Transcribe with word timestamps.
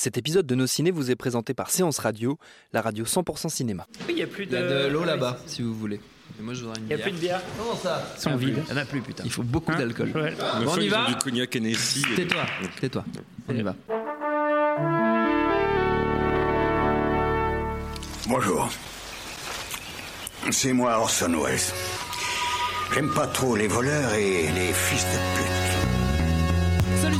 Cet 0.00 0.16
épisode 0.16 0.46
de 0.46 0.54
Nos 0.54 0.66
Ciné 0.66 0.90
vous 0.90 1.10
est 1.10 1.14
présenté 1.14 1.52
par 1.52 1.68
Séance 1.68 1.98
Radio, 1.98 2.38
la 2.72 2.80
radio 2.80 3.04
100% 3.04 3.50
cinéma. 3.50 3.86
Oui, 4.08 4.14
il 4.14 4.18
y 4.20 4.22
a 4.22 4.26
plus 4.26 4.46
de. 4.46 4.88
L'eau 4.88 5.04
là-bas, 5.04 5.38
si 5.44 5.60
vous 5.60 5.74
voulez. 5.74 6.00
Et 6.38 6.42
moi, 6.42 6.54
je 6.54 6.62
voudrais 6.64 6.78
une 6.78 6.84
Il 6.84 6.86
n'y 6.86 6.94
a 6.94 6.96
bière. 6.96 7.04
plus 7.06 7.12
de 7.12 7.18
bière. 7.18 7.42
Comment 7.58 7.76
ça 7.76 8.02
Ils 8.16 8.20
sont 8.22 8.36
vides. 8.36 8.62
Il 8.66 8.70
y 8.70 8.78
en 8.78 8.80
a 8.80 8.86
plus, 8.86 9.02
putain. 9.02 9.24
Il 9.26 9.30
faut 9.30 9.42
beaucoup 9.42 9.72
Hein 9.72 9.76
d'alcool. 9.76 10.10
Ouais. 10.14 10.34
Bon, 10.64 10.72
on 10.74 10.80
y 10.80 10.88
va 10.88 11.04
du 11.06 11.16
cognac 11.16 11.54
Hennessy. 11.54 12.02
Tais-toi, 12.16 12.46
tais-toi. 12.80 13.04
On 13.46 13.54
y 13.54 13.60
va. 13.60 13.76
Bonjour. 18.26 18.70
C'est 20.50 20.72
moi 20.72 20.96
Orson 20.98 21.34
Welles. 21.44 21.58
J'aime 22.94 23.12
pas 23.12 23.26
trop 23.26 23.54
les 23.54 23.68
voleurs 23.68 24.14
et 24.14 24.50
les 24.50 24.72
fils 24.72 25.04
de 25.04 25.18
pute. 25.36 25.69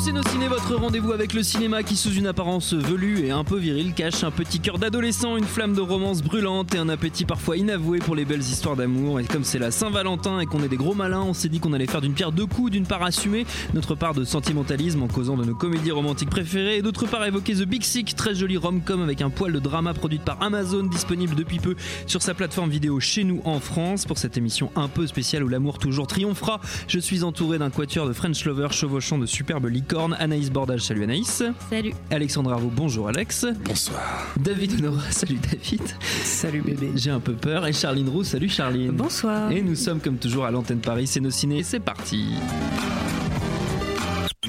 Ciné, 0.00 0.48
votre 0.48 0.74
rendez-vous 0.76 1.12
avec 1.12 1.34
le 1.34 1.42
cinéma 1.42 1.82
qui 1.82 1.94
sous 1.94 2.14
une 2.14 2.26
apparence 2.26 2.72
velue 2.72 3.26
et 3.26 3.32
un 3.32 3.44
peu 3.44 3.58
virile 3.58 3.92
cache 3.92 4.24
un 4.24 4.30
petit 4.30 4.58
cœur 4.58 4.78
d'adolescent, 4.78 5.36
une 5.36 5.44
flamme 5.44 5.74
de 5.74 5.82
romance 5.82 6.22
brûlante 6.22 6.74
et 6.74 6.78
un 6.78 6.88
appétit 6.88 7.26
parfois 7.26 7.58
inavoué 7.58 7.98
pour 7.98 8.14
les 8.14 8.24
belles 8.24 8.40
histoires 8.40 8.76
d'amour. 8.76 9.20
Et 9.20 9.24
comme 9.24 9.44
c'est 9.44 9.58
la 9.58 9.70
Saint-Valentin 9.70 10.40
et 10.40 10.46
qu'on 10.46 10.62
est 10.62 10.68
des 10.68 10.78
gros 10.78 10.94
malins, 10.94 11.20
on 11.20 11.34
s'est 11.34 11.50
dit 11.50 11.60
qu'on 11.60 11.74
allait 11.74 11.86
faire 11.86 12.00
d'une 12.00 12.14
pierre 12.14 12.32
deux 12.32 12.46
coups, 12.46 12.70
d'une 12.70 12.86
part 12.86 13.02
assumer 13.02 13.44
notre 13.74 13.94
part 13.94 14.14
de 14.14 14.24
sentimentalisme 14.24 15.02
en 15.02 15.06
causant 15.06 15.36
de 15.36 15.44
nos 15.44 15.54
comédies 15.54 15.90
romantiques 15.90 16.30
préférées 16.30 16.78
et 16.78 16.82
d'autre 16.82 17.06
part 17.06 17.26
évoquer 17.26 17.52
The 17.52 17.66
Big 17.66 17.82
Sick, 17.82 18.16
très 18.16 18.34
jolie 18.34 18.56
rom-com 18.56 19.02
avec 19.02 19.20
un 19.20 19.28
poil 19.28 19.52
de 19.52 19.58
drama 19.58 19.92
produite 19.92 20.22
par 20.22 20.42
Amazon, 20.42 20.84
disponible 20.84 21.34
depuis 21.34 21.58
peu 21.58 21.76
sur 22.06 22.22
sa 22.22 22.32
plateforme 22.32 22.70
vidéo 22.70 23.00
chez 23.00 23.24
nous 23.24 23.42
en 23.44 23.60
France. 23.60 24.06
Pour 24.06 24.16
cette 24.16 24.38
émission 24.38 24.72
un 24.76 24.88
peu 24.88 25.06
spéciale 25.06 25.44
où 25.44 25.48
l'amour 25.48 25.78
toujours 25.78 26.06
triomphera, 26.06 26.58
je 26.88 26.98
suis 26.98 27.22
entouré 27.22 27.58
d'un 27.58 27.68
quatuor 27.68 28.08
de 28.08 28.14
French 28.14 28.46
lovers 28.46 28.72
chevauchant 28.72 29.18
de 29.18 29.26
superbes 29.26 29.66
licornes. 29.66 29.89
Anaïs 29.98 30.50
Bordage, 30.50 30.82
salut 30.82 31.02
Anaïs. 31.02 31.42
Salut. 31.68 31.92
Alexandre 32.10 32.52
Arvaud, 32.52 32.70
bonjour 32.72 33.08
Alex. 33.08 33.46
Bonsoir. 33.64 34.28
David 34.36 34.78
Honora, 34.78 35.02
salut 35.10 35.38
David. 35.38 35.82
Salut 36.00 36.62
bébé. 36.62 36.92
J'ai 36.94 37.10
un 37.10 37.18
peu 37.18 37.32
peur. 37.32 37.66
Et 37.66 37.72
Charline 37.72 38.08
Roux, 38.08 38.22
salut 38.22 38.48
Charline. 38.48 38.92
Bonsoir. 38.92 39.50
Et 39.50 39.62
nous 39.62 39.74
sommes 39.74 40.00
comme 40.00 40.16
toujours 40.18 40.44
à 40.44 40.50
l'antenne 40.50 40.80
Paris, 40.80 41.06
c'est 41.06 41.20
nos 41.20 41.30
ciné, 41.30 41.62
c'est 41.64 41.80
parti. 41.80 42.24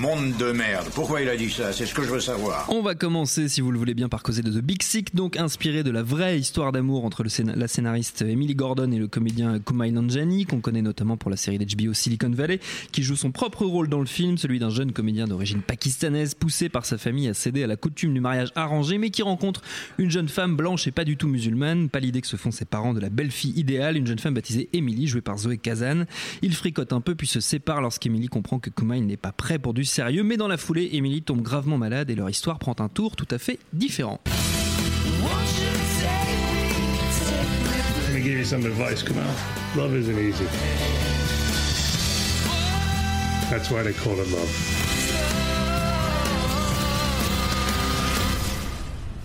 Monde 0.01 0.35
de 0.39 0.51
merde. 0.51 0.87
Pourquoi 0.95 1.21
il 1.21 1.29
a 1.29 1.37
dit 1.37 1.51
ça? 1.51 1.71
C'est 1.71 1.85
ce 1.85 1.93
que 1.93 2.01
je 2.01 2.09
veux 2.09 2.19
savoir. 2.19 2.65
On 2.69 2.81
va 2.81 2.95
commencer, 2.95 3.47
si 3.47 3.61
vous 3.61 3.69
le 3.69 3.77
voulez 3.77 3.93
bien, 3.93 4.09
par 4.09 4.23
causer 4.23 4.41
de 4.41 4.49
The 4.49 4.63
Big 4.63 4.81
Sick, 4.81 5.13
donc 5.13 5.37
inspiré 5.37 5.83
de 5.83 5.91
la 5.91 6.01
vraie 6.01 6.39
histoire 6.39 6.71
d'amour 6.71 7.05
entre 7.05 7.23
la 7.23 7.67
scénariste 7.67 8.23
Emily 8.23 8.55
Gordon 8.55 8.91
et 8.91 8.97
le 8.97 9.07
comédien 9.07 9.59
Kumail 9.59 9.91
Nanjiani, 9.91 10.45
qu'on 10.45 10.59
connaît 10.59 10.81
notamment 10.81 11.17
pour 11.17 11.29
la 11.29 11.37
série 11.37 11.59
d'HBO 11.59 11.93
Silicon 11.93 12.31
Valley, 12.31 12.59
qui 12.91 13.03
joue 13.03 13.15
son 13.15 13.29
propre 13.29 13.63
rôle 13.63 13.89
dans 13.89 13.99
le 13.99 14.07
film, 14.07 14.39
celui 14.39 14.57
d'un 14.57 14.71
jeune 14.71 14.91
comédien 14.91 15.27
d'origine 15.27 15.61
pakistanaise 15.61 16.33
poussé 16.33 16.67
par 16.67 16.87
sa 16.87 16.97
famille 16.97 17.27
à 17.27 17.35
céder 17.35 17.63
à 17.63 17.67
la 17.67 17.75
coutume 17.75 18.15
du 18.15 18.21
mariage 18.21 18.49
arrangé, 18.55 18.97
mais 18.97 19.11
qui 19.11 19.21
rencontre 19.21 19.61
une 19.99 20.09
jeune 20.09 20.29
femme 20.29 20.55
blanche 20.55 20.87
et 20.87 20.91
pas 20.91 21.05
du 21.05 21.15
tout 21.15 21.27
musulmane, 21.27 21.89
pas 21.89 21.99
l'idée 21.99 22.21
que 22.21 22.27
se 22.27 22.37
font 22.37 22.49
ses 22.49 22.65
parents 22.65 22.95
de 22.95 22.99
la 22.99 23.11
belle 23.11 23.29
fille 23.29 23.53
idéale, 23.55 23.97
une 23.97 24.07
jeune 24.07 24.17
femme 24.17 24.33
baptisée 24.33 24.67
Emily, 24.73 25.05
jouée 25.05 25.21
par 25.21 25.37
Zoé 25.37 25.59
Kazan. 25.59 26.05
Ils 26.41 26.55
fricotent 26.55 26.93
un 26.93 27.01
peu 27.01 27.13
puis 27.13 27.27
se 27.27 27.39
séparent 27.39 27.81
lorsqu'Emily 27.81 28.29
comprend 28.29 28.57
que 28.57 28.71
Kumail 28.71 29.01
n'est 29.01 29.15
pas 29.15 29.31
prêt 29.31 29.59
pour 29.59 29.75
du 29.75 29.90
sérieux, 29.91 30.23
mais 30.23 30.37
dans 30.37 30.47
la 30.47 30.57
foulée, 30.57 30.89
Emily 30.93 31.21
tombe 31.21 31.41
gravement 31.41 31.77
malade 31.77 32.09
et 32.09 32.15
leur 32.15 32.29
histoire 32.29 32.57
prend 32.59 32.75
un 32.79 32.87
tour 32.87 33.15
tout 33.15 33.27
à 33.29 33.37
fait 33.37 33.59
différent. 33.73 34.21
Let 38.07 38.13
me 38.13 38.23
give 38.23 38.37
you 38.37 38.45
some 38.45 38.65
advice, 38.65 39.03
Kamal. 39.03 39.23
Love 39.75 39.93
isn't 39.95 40.17
easy. 40.17 40.45
That's 43.49 43.69
why 43.69 43.83
they 43.83 43.93
call 43.93 44.13
it 44.13 44.31
love. 44.31 44.49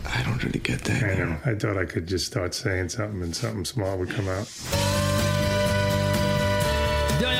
I 0.04 0.22
don't 0.24 0.42
really 0.42 0.60
get 0.60 0.82
that. 0.84 1.02
I 1.02 1.14
know. 1.14 1.36
I 1.44 1.54
thought 1.54 1.76
I 1.80 1.84
could 1.84 2.08
just 2.08 2.26
start 2.26 2.54
saying 2.54 2.88
something 2.88 3.22
and 3.22 3.34
something 3.34 3.64
small 3.64 3.96
would 3.98 4.10
come 4.10 4.28
out. 4.28 4.48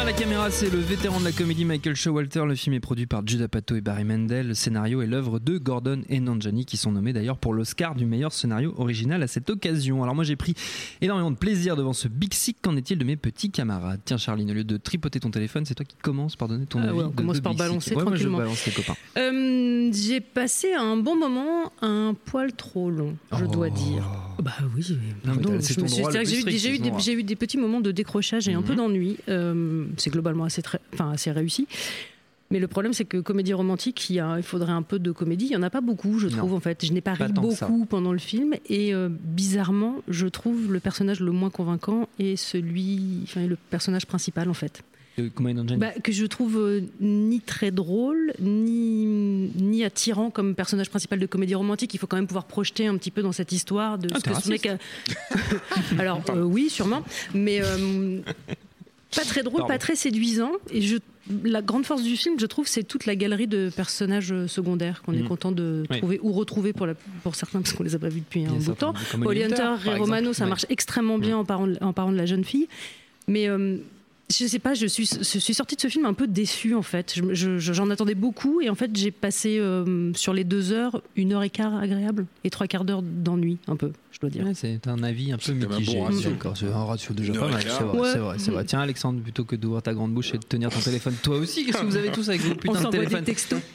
Derrière 0.06 0.20
la 0.20 0.24
caméra, 0.24 0.50
c'est 0.52 0.70
le 0.72 0.78
vétéran 0.78 1.18
de 1.18 1.24
la 1.24 1.32
comédie 1.32 1.64
Michael 1.64 1.96
Showalter. 1.96 2.44
Le 2.46 2.54
film 2.54 2.74
est 2.76 2.80
produit 2.80 3.06
par 3.06 3.26
Judah 3.26 3.48
Pato 3.48 3.74
et 3.74 3.80
Barry 3.80 4.04
Mendel. 4.04 4.46
Le 4.46 4.54
scénario 4.54 5.02
est 5.02 5.06
l'œuvre 5.08 5.40
de 5.40 5.58
Gordon 5.58 6.02
et 6.08 6.20
Nanjani 6.20 6.64
qui 6.64 6.76
sont 6.76 6.92
nommés 6.92 7.12
d'ailleurs 7.12 7.38
pour 7.38 7.52
l'Oscar 7.52 7.96
du 7.96 8.06
meilleur 8.06 8.32
scénario 8.32 8.72
original 8.78 9.20
à 9.24 9.26
cette 9.26 9.50
occasion. 9.50 10.04
Alors 10.04 10.14
moi 10.14 10.22
j'ai 10.22 10.36
pris 10.36 10.54
énormément 11.00 11.32
de 11.32 11.36
plaisir 11.36 11.74
devant 11.74 11.92
ce 11.92 12.06
Big 12.06 12.32
Sick. 12.34 12.58
Qu'en 12.62 12.76
est-il 12.76 12.98
de 12.98 13.04
mes 13.04 13.16
petits 13.16 13.50
camarades? 13.50 13.98
Tiens 14.04 14.16
Charline, 14.16 14.48
au 14.48 14.54
lieu 14.54 14.62
de 14.62 14.76
tripoter 14.76 15.18
ton 15.18 15.32
téléphone, 15.32 15.64
c'est 15.66 15.74
toi 15.74 15.84
qui 15.84 15.96
commences 16.00 16.36
par 16.36 16.46
donner 16.46 16.66
ton 16.66 16.78
Ah 16.82 16.90
avis. 16.90 16.98
ouais, 16.98 17.04
on 17.04 17.08
de 17.10 17.14
commence 17.16 17.40
par 17.40 17.52
Big 17.54 17.60
Sick. 17.62 17.68
balancer 17.68 17.90
Ouais, 17.96 18.02
moi, 18.04 18.12
je 18.14 18.16
tranquillement. 18.28 18.38
balance 18.38 18.64
les 18.64 18.72
copains. 18.72 18.94
Euh, 19.18 19.90
j'ai 19.92 20.20
passé 20.20 20.72
un 20.72 20.96
bon 20.98 21.16
moment, 21.18 21.72
un 21.82 22.14
poil 22.26 22.52
trop 22.52 22.90
long, 22.92 23.16
je 23.36 23.44
Oh. 23.44 23.48
dois 23.50 23.70
dire. 23.70 24.04
Bah 24.40 24.52
oui, 24.76 24.82
j'ai 24.82 24.94
eu, 24.94 24.98
des- 26.78 27.18
eu 27.18 27.32
eu 27.32 27.36
petits 27.36 27.58
moments 27.58 27.80
de 27.80 27.90
décrochage 27.90 28.46
et 28.48 28.52
un 28.52 28.60
Mhm. 28.60 28.64
peu 28.66 28.74
d'ennui. 28.76 29.16
Euh, 29.28 29.86
c'est 29.96 30.10
globalement 30.10 30.44
assez, 30.44 30.62
très, 30.62 30.80
enfin, 30.94 31.10
assez 31.12 31.30
réussi. 31.30 31.66
Mais 32.52 32.60
le 32.60 32.68
problème, 32.68 32.92
c'est 32.92 33.04
que 33.04 33.16
comédie 33.16 33.52
romantique, 33.54 34.08
il, 34.08 34.16
y 34.16 34.20
a- 34.20 34.36
il 34.36 34.42
faudrait 34.44 34.70
un 34.72 34.82
peu 34.82 35.00
de 35.00 35.10
comédie. 35.10 35.46
Il 35.46 35.50
n'y 35.50 35.56
en 35.56 35.62
a 35.64 35.70
pas 35.70 35.80
beaucoup, 35.80 36.20
je 36.20 36.28
Non. 36.28 36.36
trouve, 36.36 36.54
en 36.54 36.60
fait. 36.60 36.84
Je 36.86 36.92
n'ai 36.92 37.00
pas, 37.00 37.16
Pas 37.16 37.26
ri 37.26 37.32
beaucoup 37.32 37.86
pendant 37.86 38.12
le 38.12 38.20
film. 38.20 38.54
Et 38.68 38.94
euh, 38.94 39.08
bizarrement, 39.10 39.96
je 40.06 40.28
trouve 40.28 40.72
le 40.72 40.78
personnage 40.78 41.18
le 41.18 41.32
moins 41.32 41.50
convaincant 41.50 42.08
et 42.20 42.36
celui, 42.36 43.20
enfin, 43.24 43.46
le 43.48 43.56
personnage 43.56 44.06
principal, 44.06 44.48
en 44.48 44.54
fait. 44.54 44.82
Bah, 45.78 45.92
que 46.04 46.12
je 46.12 46.26
trouve 46.26 46.58
euh, 46.58 46.82
ni 47.00 47.40
très 47.40 47.70
drôle, 47.70 48.34
ni, 48.38 49.06
ni 49.06 49.82
attirant 49.82 50.28
comme 50.30 50.54
personnage 50.54 50.90
principal 50.90 51.18
de 51.18 51.24
comédie 51.24 51.54
romantique. 51.54 51.94
Il 51.94 51.98
faut 51.98 52.06
quand 52.06 52.16
même 52.18 52.26
pouvoir 52.26 52.44
projeter 52.44 52.86
un 52.86 52.98
petit 52.98 53.10
peu 53.10 53.22
dans 53.22 53.32
cette 53.32 53.50
histoire 53.50 53.96
de 53.96 54.10
Ah, 54.12 54.18
ce 54.38 54.50
que 54.56 54.68
Alors, 55.98 56.20
euh, 56.28 56.42
oui, 56.42 56.68
sûrement, 56.68 57.02
mais 57.34 57.60
euh, 57.62 58.20
pas 59.16 59.24
très 59.24 59.42
drôle, 59.42 59.60
Pardon. 59.60 59.72
pas 59.74 59.78
très 59.78 59.96
séduisant. 59.96 60.52
Et 60.70 60.80
je, 60.82 60.96
la 61.44 61.62
grande 61.62 61.84
force 61.84 62.02
du 62.02 62.16
film, 62.16 62.38
je 62.38 62.46
trouve, 62.46 62.68
c'est 62.68 62.84
toute 62.84 63.06
la 63.06 63.16
galerie 63.16 63.46
de 63.48 63.70
personnages 63.74 64.30
euh, 64.32 64.46
secondaires 64.46 65.02
qu'on 65.02 65.12
est 65.14 65.22
Mhm. 65.22 65.28
content 65.28 65.52
de 65.52 65.82
Oui. 65.90 65.98
trouver 65.98 66.20
ou 66.22 66.32
retrouver 66.32 66.72
pour, 66.72 66.86
la, 66.86 66.94
pour 67.22 67.34
certains, 67.34 67.60
parce 67.60 67.72
qu'on 67.72 67.82
les 67.82 67.94
a 67.94 67.98
pas 67.98 68.08
vus 68.08 68.20
depuis 68.20 68.44
a 68.44 68.50
un 68.50 68.52
bout 68.52 68.70
de 68.72 68.76
temps. 68.76 68.94
Hunter, 69.14 69.56
par 69.56 69.74
et 69.74 69.88
exemple. 69.88 70.00
Romano, 70.00 70.32
ça 70.32 70.44
Ouais. 70.44 70.50
marche 70.50 70.66
extrêmement 70.68 71.18
bien 71.18 71.36
en, 71.38 71.44
parlant 71.44 71.66
de, 71.66 71.78
en 71.80 71.92
parlant 71.92 72.12
de 72.12 72.16
la 72.16 72.26
jeune 72.26 72.44
fille. 72.44 72.68
Mais 73.28 73.48
euh, 73.48 73.78
je 74.28 74.46
sais 74.46 74.58
pas, 74.58 74.74
je 74.74 74.86
suis, 74.86 75.06
je 75.18 75.38
suis 75.38 75.54
sortie 75.54 75.76
de 75.76 75.80
ce 75.80 75.88
film 75.88 76.04
un 76.04 76.12
peu 76.14 76.26
déçue 76.26 76.74
en 76.74 76.82
fait. 76.82 77.12
Je- 77.16 77.34
je- 77.34 77.58
je- 77.58 77.72
J'en 77.72 77.90
attendais 77.90 78.14
beaucoup 78.14 78.60
et 78.60 78.68
en 78.70 78.74
fait 78.74 78.90
j'ai 78.96 79.10
passé 79.10 79.58
euh, 79.58 80.12
sur 80.14 80.32
les 80.34 80.42
deux 80.44 80.72
heures, 80.72 81.00
une 81.14 81.32
heure 81.32 81.42
et 81.44 81.50
quart 81.50 81.74
agréable 81.76 82.26
et 82.42 82.50
trois 82.50 82.66
quarts 82.66 82.84
d'heure 82.84 83.02
d'ennui 83.02 83.58
un 83.68 83.76
peu, 83.76 83.92
je 84.10 84.18
dois 84.18 84.30
dire. 84.30 84.44
Ouais, 84.44 84.54
c'est 84.54 84.86
un 84.88 85.02
avis 85.02 85.30
un 85.32 85.38
peu 85.38 85.52
mitigé. 85.52 85.98
bon. 85.98 86.10
D'accord, 86.10 86.56
c'est 86.56 86.66
un 86.66 86.84
ratio 86.84 87.14
déjà 87.14 87.32
pas 87.34 87.48
mal. 87.48 87.62
C'est 87.62 87.82
vrai, 87.84 88.20
Ouais. 88.20 88.34
c'est 88.38 88.50
vrai. 88.50 88.64
Tiens, 88.64 88.80
Alexandre, 88.80 89.20
plutôt 89.22 89.44
que 89.44 89.54
d'ouvrir 89.54 89.82
ta 89.82 89.94
grande 89.94 90.12
bouche 90.12 90.34
et 90.34 90.38
de 90.38 90.44
tenir 90.44 90.70
ton 90.70 90.80
téléphone, 90.80 91.14
toi 91.22 91.36
aussi, 91.36 91.64
qu'est-ce 91.64 91.78
que 91.78 91.86
vous 91.86 91.96
avez 91.96 92.10
tous 92.10 92.28
avec 92.28 92.40
vos 92.40 92.52
On 92.52 92.56
putains 92.56 92.74
de 92.74 92.78
s'envoie 92.82 93.04
des 93.04 93.22
textos. 93.22 93.60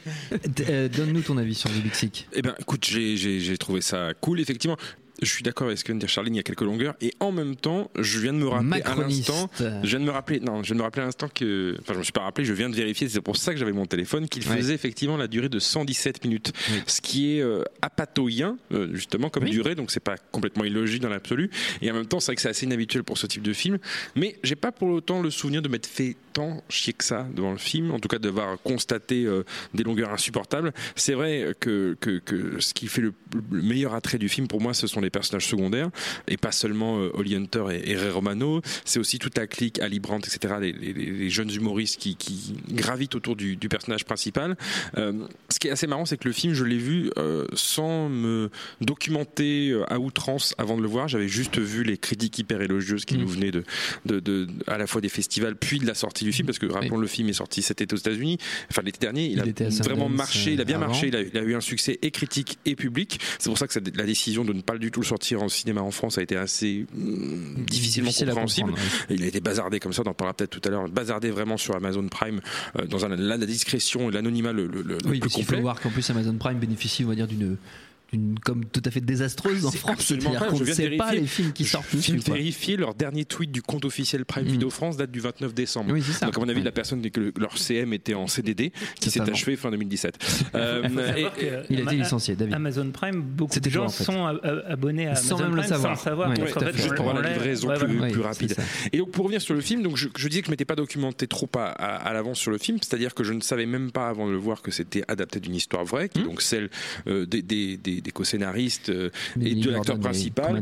Euh, 0.68 0.88
Donne-nous 0.88 1.22
ton 1.22 1.38
avis 1.38 1.54
sur 1.54 1.70
The 1.70 1.82
Big 1.82 1.94
Sick. 1.94 2.28
Eh 2.34 2.42
ben, 2.42 2.54
écoute, 2.58 2.84
j'ai 2.86 3.56
trouvé 3.58 3.80
ça 3.80 4.10
cool, 4.20 4.40
effectivement. 4.40 4.76
Je 5.22 5.30
suis 5.30 5.42
d'accord 5.42 5.66
avec 5.68 5.78
ce 5.78 5.84
que 5.84 5.88
vient 5.88 5.94
de 5.96 6.00
dire 6.00 6.08
Charline, 6.08 6.34
il 6.34 6.38
y 6.38 6.40
a 6.40 6.42
quelques 6.42 6.62
longueurs. 6.62 6.94
Et 7.00 7.12
en 7.20 7.32
même 7.32 7.56
temps, 7.56 7.90
je 7.98 8.18
viens 8.18 8.32
de 8.32 8.38
me 8.38 8.48
rappeler 8.48 8.82
à 8.82 8.94
Macroniste. 8.94 9.28
l'instant. 9.28 9.50
Je 9.82 9.88
viens 9.88 10.00
de 10.00 10.04
me 10.04 10.10
rappeler, 10.10 10.40
non, 10.40 10.62
je 10.62 10.66
viens 10.68 10.74
de 10.74 10.78
me 10.80 10.84
rappeler 10.84 11.02
à 11.02 11.06
l'instant 11.06 11.28
que, 11.32 11.76
enfin, 11.80 11.94
je 11.94 11.98
me 11.98 12.02
suis 12.02 12.12
pas 12.12 12.22
rappelé, 12.22 12.44
je 12.44 12.52
viens 12.52 12.68
de 12.68 12.74
vérifier, 12.76 13.08
c'est 13.08 13.20
pour 13.20 13.36
ça 13.36 13.52
que 13.52 13.58
j'avais 13.58 13.72
mon 13.72 13.86
téléphone, 13.86 14.28
qu'il 14.28 14.46
Ouais. 14.48 14.56
faisait 14.56 14.74
effectivement 14.74 15.16
la 15.16 15.28
durée 15.28 15.48
de 15.48 15.58
117 15.58 16.24
minutes. 16.24 16.52
Oui. 16.70 16.82
Ce 16.86 17.00
qui 17.00 17.36
est 17.36 17.40
euh, 17.42 17.62
apatoyant, 17.82 18.58
euh, 18.72 18.88
justement, 18.94 19.28
comme 19.30 19.44
Oui. 19.44 19.50
durée, 19.50 19.74
donc 19.74 19.90
c'est 19.90 20.00
pas 20.00 20.16
complètement 20.32 20.64
illogique 20.64 21.02
dans 21.02 21.08
l'absolu. 21.08 21.50
Et 21.80 21.90
en 21.90 21.94
même 21.94 22.06
temps, 22.06 22.18
c'est 22.20 22.26
vrai 22.32 22.36
que 22.36 22.42
c'est 22.42 22.48
assez 22.48 22.66
inhabituel 22.66 23.04
pour 23.04 23.18
ce 23.18 23.26
type 23.26 23.42
de 23.42 23.52
film. 23.52 23.78
Mais 24.16 24.36
j'ai 24.42 24.56
pas 24.56 24.72
pour 24.72 24.88
autant 24.88 25.22
le 25.22 25.30
souvenir 25.30 25.62
de 25.62 25.68
m'être 25.68 25.86
fait 25.86 26.16
tant 26.32 26.62
chier 26.68 26.94
que 26.94 27.04
ça 27.04 27.28
devant 27.34 27.52
le 27.52 27.58
film, 27.58 27.90
en 27.92 27.98
tout 28.00 28.08
cas 28.08 28.18
d'avoir 28.18 28.58
constaté 28.62 29.24
euh, 29.26 29.44
des 29.74 29.84
longueurs 29.84 30.10
insupportables. 30.10 30.72
C'est 30.96 31.12
vrai 31.14 31.54
que, 31.60 31.96
que, 32.00 32.18
que 32.18 32.58
ce 32.60 32.72
qui 32.74 32.88
fait 32.88 33.02
le, 33.02 33.12
le 33.50 33.62
meilleur 33.62 33.94
attrait 33.94 34.18
du 34.18 34.28
film 34.28 34.48
pour 34.48 34.60
moi, 34.60 34.72
ce 34.74 34.86
sont 34.86 35.00
les 35.00 35.10
personnages 35.12 35.46
secondaires 35.46 35.90
et 36.28 36.36
pas 36.36 36.52
seulement 36.52 36.98
euh, 37.00 37.10
Holly 37.14 37.36
Hunter 37.36 37.64
et, 37.70 37.96
Ray 37.96 38.10
Romano. 38.10 38.60
C'est 38.84 38.98
aussi 38.98 39.18
toute 39.18 39.36
la 39.38 39.46
clique, 39.46 39.78
Ali 39.80 40.00
Brandt, 40.00 40.26
etc. 40.28 40.54
Les, 40.60 40.72
les- 40.72 40.92
les 40.92 41.30
jeunes 41.30 41.50
humoristes 41.52 42.00
qui, 42.00 42.16
qui 42.16 42.54
gravitent 42.70 43.14
autour 43.14 43.36
du, 43.36 43.56
du 43.56 43.68
personnage 43.68 44.04
principal. 44.04 44.56
Euh, 44.96 45.26
ce 45.50 45.58
qui 45.58 45.68
est 45.68 45.70
assez 45.70 45.86
marrant, 45.86 46.04
c'est 46.06 46.16
que 46.16 46.26
le 46.26 46.32
film, 46.32 46.54
je 46.54 46.64
l'ai 46.64 46.78
vu 46.78 47.10
euh, 47.18 47.46
sans 47.54 48.08
me 48.08 48.50
documenter 48.96 49.76
à 49.88 49.98
outrance 49.98 50.54
avant 50.58 50.76
de 50.76 50.82
le 50.82 50.88
voir. 50.88 51.08
J'avais 51.08 51.28
juste 51.28 51.58
vu 51.58 51.82
les 51.82 51.96
critiques 51.98 52.38
hyper 52.38 52.60
élogieuses 52.62 53.04
qui 53.04 53.16
Mm. 53.16 53.20
nous 53.20 53.28
venaient 53.28 53.50
de, 53.50 53.64
de, 54.06 54.20
de- 54.20 54.46
à 54.66 54.78
la 54.78 54.86
fois 54.86 55.00
des 55.00 55.08
festivals 55.08 55.56
puis 55.56 55.78
de 55.78 55.86
la 55.86 55.94
sortie 55.94 56.24
du 56.24 56.32
film, 56.32 56.46
parce 56.46 56.58
que 56.58 56.66
rappelons 56.66 56.96
le 56.96 57.06
film 57.06 57.28
est 57.28 57.32
sorti 57.34 57.62
cet 57.62 57.80
été 57.80 57.94
aux 57.94 57.98
États-Unis, 57.98 58.38
enfin 58.70 58.82
l'été 58.82 58.98
dernier. 59.00 59.26
Il, 59.26 59.32
Il 59.32 59.40
a 59.40 59.46
était 59.46 59.68
vraiment 59.68 60.08
marché, 60.08 60.52
il 60.54 60.60
a 60.60 60.64
bien 60.64 60.78
marché, 60.78 61.08
il 61.08 61.16
a, 61.16 61.20
il 61.20 61.36
a 61.36 61.42
eu 61.42 61.54
un 61.54 61.60
succès 61.60 61.98
et 62.02 62.10
critique 62.10 62.58
et 62.64 62.74
public. 62.76 63.18
C'est 63.38 63.50
pour 63.50 63.58
ça 63.58 63.66
que 63.66 63.72
ça- 63.72 63.80
la 63.94 64.04
décision 64.04 64.44
de 64.44 64.52
ne 64.52 64.60
pas 64.62 64.78
du 64.78 64.90
tout 64.90 65.01
le 65.02 65.06
sortir 65.08 65.42
en 65.42 65.48
cinéma 65.48 65.80
en 65.82 65.90
France 65.90 66.18
a 66.18 66.22
été 66.22 66.36
assez 66.36 66.86
mm, 66.94 67.64
difficilement 67.66 68.08
Difficile 68.08 68.28
à 68.28 68.32
compréhensible. 68.32 68.72
Il 69.10 69.22
a 69.22 69.26
été 69.26 69.40
bazardé 69.40 69.78
comme 69.80 69.92
ça, 69.92 70.02
on 70.06 70.10
en 70.10 70.14
parlera 70.14 70.34
peut-être 70.34 70.50
tout 70.50 70.66
à 70.66 70.70
l'heure, 70.70 70.88
bazardé 70.88 71.30
vraiment 71.30 71.56
sur 71.56 71.74
Amazon 71.76 72.06
Prime 72.08 72.40
euh, 72.78 72.86
dans 72.86 73.04
un, 73.04 73.08
la, 73.08 73.36
la 73.36 73.46
discrétion 73.46 74.08
et 74.08 74.12
l'anonymat 74.12 74.52
le, 74.52 74.66
le- 74.66 74.82
le 74.82 74.94
Oui, 75.04 75.10
plus 75.10 75.18
parce 75.20 75.34
qu'il 75.34 75.44
faut 75.44 75.50
complet. 75.50 75.60
voir 75.62 75.80
qu'en 75.80 75.90
plus 75.90 76.08
Amazon 76.10 76.34
Prime 76.38 76.58
bénéficie, 76.58 77.04
on 77.04 77.08
va 77.08 77.14
dire, 77.14 77.26
d'une 77.26 77.56
d'une 78.12 78.38
com 78.38 78.62
tout 78.70 78.82
à 78.84 78.90
fait 78.90 79.00
désastreuse 79.00 79.64
en 79.64 79.70
C'est 79.70 79.78
France. 79.78 79.92
absolument 79.94 80.34
qu'on 80.34 80.56
Je 80.56 80.64
ne 80.64 80.72
sait 80.72 80.90
pas 80.96 81.14
les 81.14 81.26
films 81.26 81.52
qui 81.52 81.64
sortent 81.64 81.86
Je 81.92 81.96
dessus. 81.96 82.12
viens 82.12 82.20
de 82.20 82.32
vérifier 82.38 82.76
leur 82.76 82.94
dernier 82.94 83.24
tweet 83.24 83.50
du 83.50 83.62
compte 83.62 83.84
officiel 83.86 84.24
Prime 84.26 84.44
Mm. 84.44 84.48
Video 84.48 84.70
France 84.70 84.96
date 84.98 85.10
du 85.10 85.20
29 85.20 85.54
décembre. 85.54 85.92
Oui, 85.92 86.02
c'est 86.04 86.12
ça. 86.12 86.26
Donc 86.26 86.36
à 86.36 86.40
mon 86.40 86.48
avis, 86.48 86.58
Ouais. 86.58 86.64
la 86.64 86.72
personne 86.72 87.08
que 87.10 87.20
le- 87.20 87.32
leur 87.38 87.56
CM 87.56 87.92
était 87.94 88.14
en 88.14 88.26
CDD, 88.26 88.72
qui 89.00 89.10
s'est 89.10 89.20
achevé 89.20 89.56
fin 89.56 89.70
2017. 89.70 90.18
Euh, 90.54 90.82
et- 91.16 91.26
Il 91.70 91.78
a 91.80 91.82
été 91.84 91.96
licencié, 91.96 92.34
David. 92.36 92.54
Amazon 92.54 92.90
Prime, 92.90 93.22
beaucoup 93.22 93.54
C'était 93.54 93.70
de 93.70 93.74
gens 93.74 93.86
toi, 93.86 93.88
en 93.88 93.90
fait. 93.90 94.04
sont 94.04 94.26
abonnés 94.66 95.06
à 95.08 95.14
Sans 95.14 95.36
Amazon 95.36 95.44
même 95.44 95.54
le 95.54 95.60
Prime 95.62 95.68
savoir. 95.70 95.96
sans 95.98 96.04
le 96.04 96.10
savoir. 96.10 96.28
Ouais. 96.30 96.72
Juste 96.74 96.94
pour 96.94 97.08
avoir 97.08 97.22
la 97.22 97.32
livraison 97.32 97.68
plus, 97.74 98.20
rapide. 98.20 98.54
Et 98.92 98.98
donc 98.98 99.10
pour 99.10 99.24
revenir 99.24 99.40
sur 99.40 99.54
le 99.54 99.60
film, 99.60 99.82
donc 99.82 99.96
je, 99.96 100.08
disais 100.28 100.40
que 100.40 100.46
je 100.46 100.50
m'étais 100.50 100.64
pas 100.66 100.76
documenté 100.76 101.26
trop 101.26 101.48
à, 101.56 102.12
l'avance 102.12 102.38
sur 102.38 102.50
le 102.50 102.58
film, 102.58 102.78
c'est-à-dire 102.82 103.14
que 103.14 103.24
je 103.24 103.32
ne 103.32 103.40
savais 103.40 103.66
même 103.66 103.90
pas 103.90 104.08
avant 104.08 104.26
de 104.26 104.32
le 104.32 104.38
voir 104.38 104.60
que 104.62 104.70
c'était 104.70 105.02
adapté 105.08 105.40
d'une 105.40 105.54
histoire 105.54 105.84
vraie, 105.84 106.08
qui 106.08 106.18
est 106.18 106.22
Hmm. 106.22 106.26
donc 106.26 106.42
celle 106.42 106.68
euh, 107.06 107.26
des, 107.26 107.42
des, 108.02 108.10
co-scénaristes 108.10 108.88
euh, 108.90 109.10
et 109.40 109.54
de 109.54 109.70
l'acteur 109.70 109.96
principal. 110.10 110.52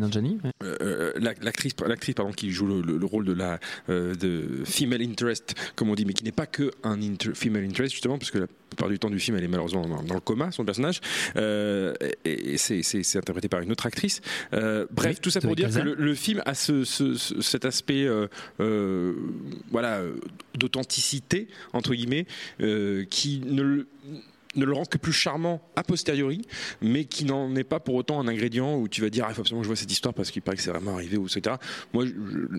Euh, 0.62 1.12
la- 1.18 1.34
l'actrice 1.42 1.72
l'actrice 1.86 2.14
pardon 2.14 2.32
qui 2.32 2.50
joue 2.50 2.66
le, 2.66 2.80
le- 2.82 2.98
le 2.98 3.06
rôle 3.06 3.24
de 3.24 3.32
la 3.32 3.58
euh, 3.88 4.14
de 4.14 4.64
female 4.64 5.02
interest 5.02 5.54
comme 5.74 5.88
on 5.90 5.94
dit 5.94 6.04
mais 6.04 6.12
qui 6.12 6.24
n'est 6.24 6.32
pas 6.32 6.46
que 6.46 6.70
un 6.82 7.00
inter- 7.02 7.34
female 7.34 7.64
interest 7.64 7.92
justement 7.92 8.18
parce 8.18 8.30
que 8.30 8.38
la 8.38 8.46
plupart 8.46 8.88
du 8.88 8.98
temps 8.98 9.10
du 9.10 9.18
film 9.18 9.36
elle 9.36 9.44
est 9.44 9.48
malheureusement 9.48 9.86
dans, 9.86 10.02
dans 10.02 10.14
le 10.14 10.20
coma 10.20 10.50
son 10.52 10.64
personnage. 10.64 11.00
Euh, 11.36 11.94
et, 12.24 12.54
et 12.54 12.58
c'est 12.58 13.16
interprété 13.16 13.48
par 13.48 13.60
une 13.60 13.72
autre 13.72 13.86
actrice. 13.86 14.20
Euh, 14.52 14.86
bref 14.90 15.16
Oui, 15.16 15.20
tout 15.20 15.30
ça 15.30 15.40
pour 15.40 15.56
dire 15.56 15.70
que 15.70 15.78
le, 15.80 15.94
le 15.94 16.14
film 16.14 16.42
a 16.46 16.54
ce, 16.54 16.84
ce- 16.84 17.14
ce- 17.14 17.40
cet 17.40 17.64
aspect 17.64 18.04
euh, 18.06 18.26
euh, 18.60 19.14
voilà 19.70 19.98
euh, 19.98 20.16
d'authenticité 20.56 21.48
entre 21.72 21.94
guillemets 21.94 22.26
euh, 22.60 23.04
qui 23.08 23.40
ne 23.44 23.62
le 23.62 23.86
ne 24.56 24.64
le 24.64 24.72
rend 24.72 24.84
que 24.84 24.98
plus 24.98 25.12
charmant 25.12 25.60
a 25.76 25.82
posteriori, 25.82 26.42
mais 26.82 27.04
qui 27.04 27.24
n'en 27.24 27.54
est 27.54 27.64
pas 27.64 27.80
pour 27.80 27.94
autant 27.94 28.20
un 28.20 28.28
ingrédient 28.28 28.76
où 28.76 28.88
tu 28.88 29.00
vas 29.00 29.10
dire 29.10 29.24
ah, 29.26 29.30
il 29.30 29.34
faut 29.34 29.42
absolument 29.42 29.60
que 29.60 29.64
je 29.64 29.68
vois 29.68 29.76
cette 29.76 29.92
histoire 29.92 30.14
parce 30.14 30.30
qu'il 30.30 30.42
paraît 30.42 30.56
que 30.56 30.62
c'est 30.62 30.70
vraiment 30.70 30.94
arrivé 30.94 31.16
ou 31.16 31.26
etc. 31.26 31.56
Moi, 31.92 32.04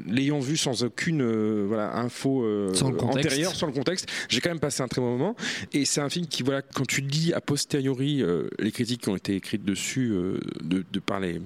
l'ayant 0.08 0.40
vu 0.40 0.58
sans 0.58 0.84
aucune 0.84 1.22
euh, 1.22 1.66
voilà 1.68 1.98
info 1.98 2.44
euh, 2.44 2.74
Sans 2.74 2.90
antérieure, 2.98 3.56
sans 3.56 3.68
le 3.68 3.74
contexte, 3.74 4.08
j'ai 4.30 4.40
quand 4.40 4.50
même 4.50 4.60
passé 4.60 4.82
un 4.82 4.88
très 4.88 5.02
bon 5.02 5.18
moment. 5.18 5.36
Et 5.74 5.86
c'est 5.86 6.02
un 6.02 6.10
film 6.10 6.28
qui 6.28 6.44
voilà 6.44 6.62
quand 6.62 6.88
tu 6.88 7.02
lis 7.02 7.34
a 7.34 7.42
posteriori 7.42 8.22
euh, 8.22 8.48
les 8.60 8.72
critiques 8.72 9.02
qui 9.02 9.10
ont 9.10 9.16
été 9.16 9.36
écrites 9.36 9.66
dessus 9.66 10.10
de, 10.62 10.86
de 10.90 11.00
par 11.00 11.20
les 11.20 11.42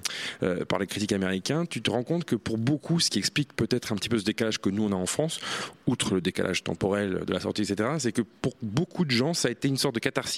par 0.69 0.79
les 0.79 0.87
critiques 0.87 1.13
américains, 1.13 1.65
tu 1.65 1.81
te 1.81 1.89
rends 1.89 2.03
compte 2.03 2.25
que 2.25 2.35
pour 2.35 2.57
beaucoup, 2.57 2.99
ce 2.99 3.09
qui 3.09 3.19
explique 3.19 3.55
peut-être 3.55 3.91
un 3.91 3.95
petit 3.95 4.09
peu 4.09 4.17
ce 4.17 4.25
décalage 4.25 4.59
que 4.59 4.69
nous 4.69 4.83
on 4.83 4.91
a 4.91 4.95
en 4.95 5.05
France, 5.05 5.39
outre 5.87 6.15
le 6.15 6.21
décalage 6.21 6.63
temporel 6.63 7.23
de 7.25 7.33
la 7.33 7.39
sortie, 7.39 7.61
etc., 7.61 7.89
c'est 7.99 8.11
que 8.11 8.21
pour 8.21 8.53
beaucoup 8.61 9.05
de 9.05 9.11
gens, 9.11 9.33
ça 9.33 9.47
a 9.47 9.51
été 9.51 9.67
une 9.67 9.77
sorte 9.77 9.95
de 9.95 9.99
catharsis, 9.99 10.34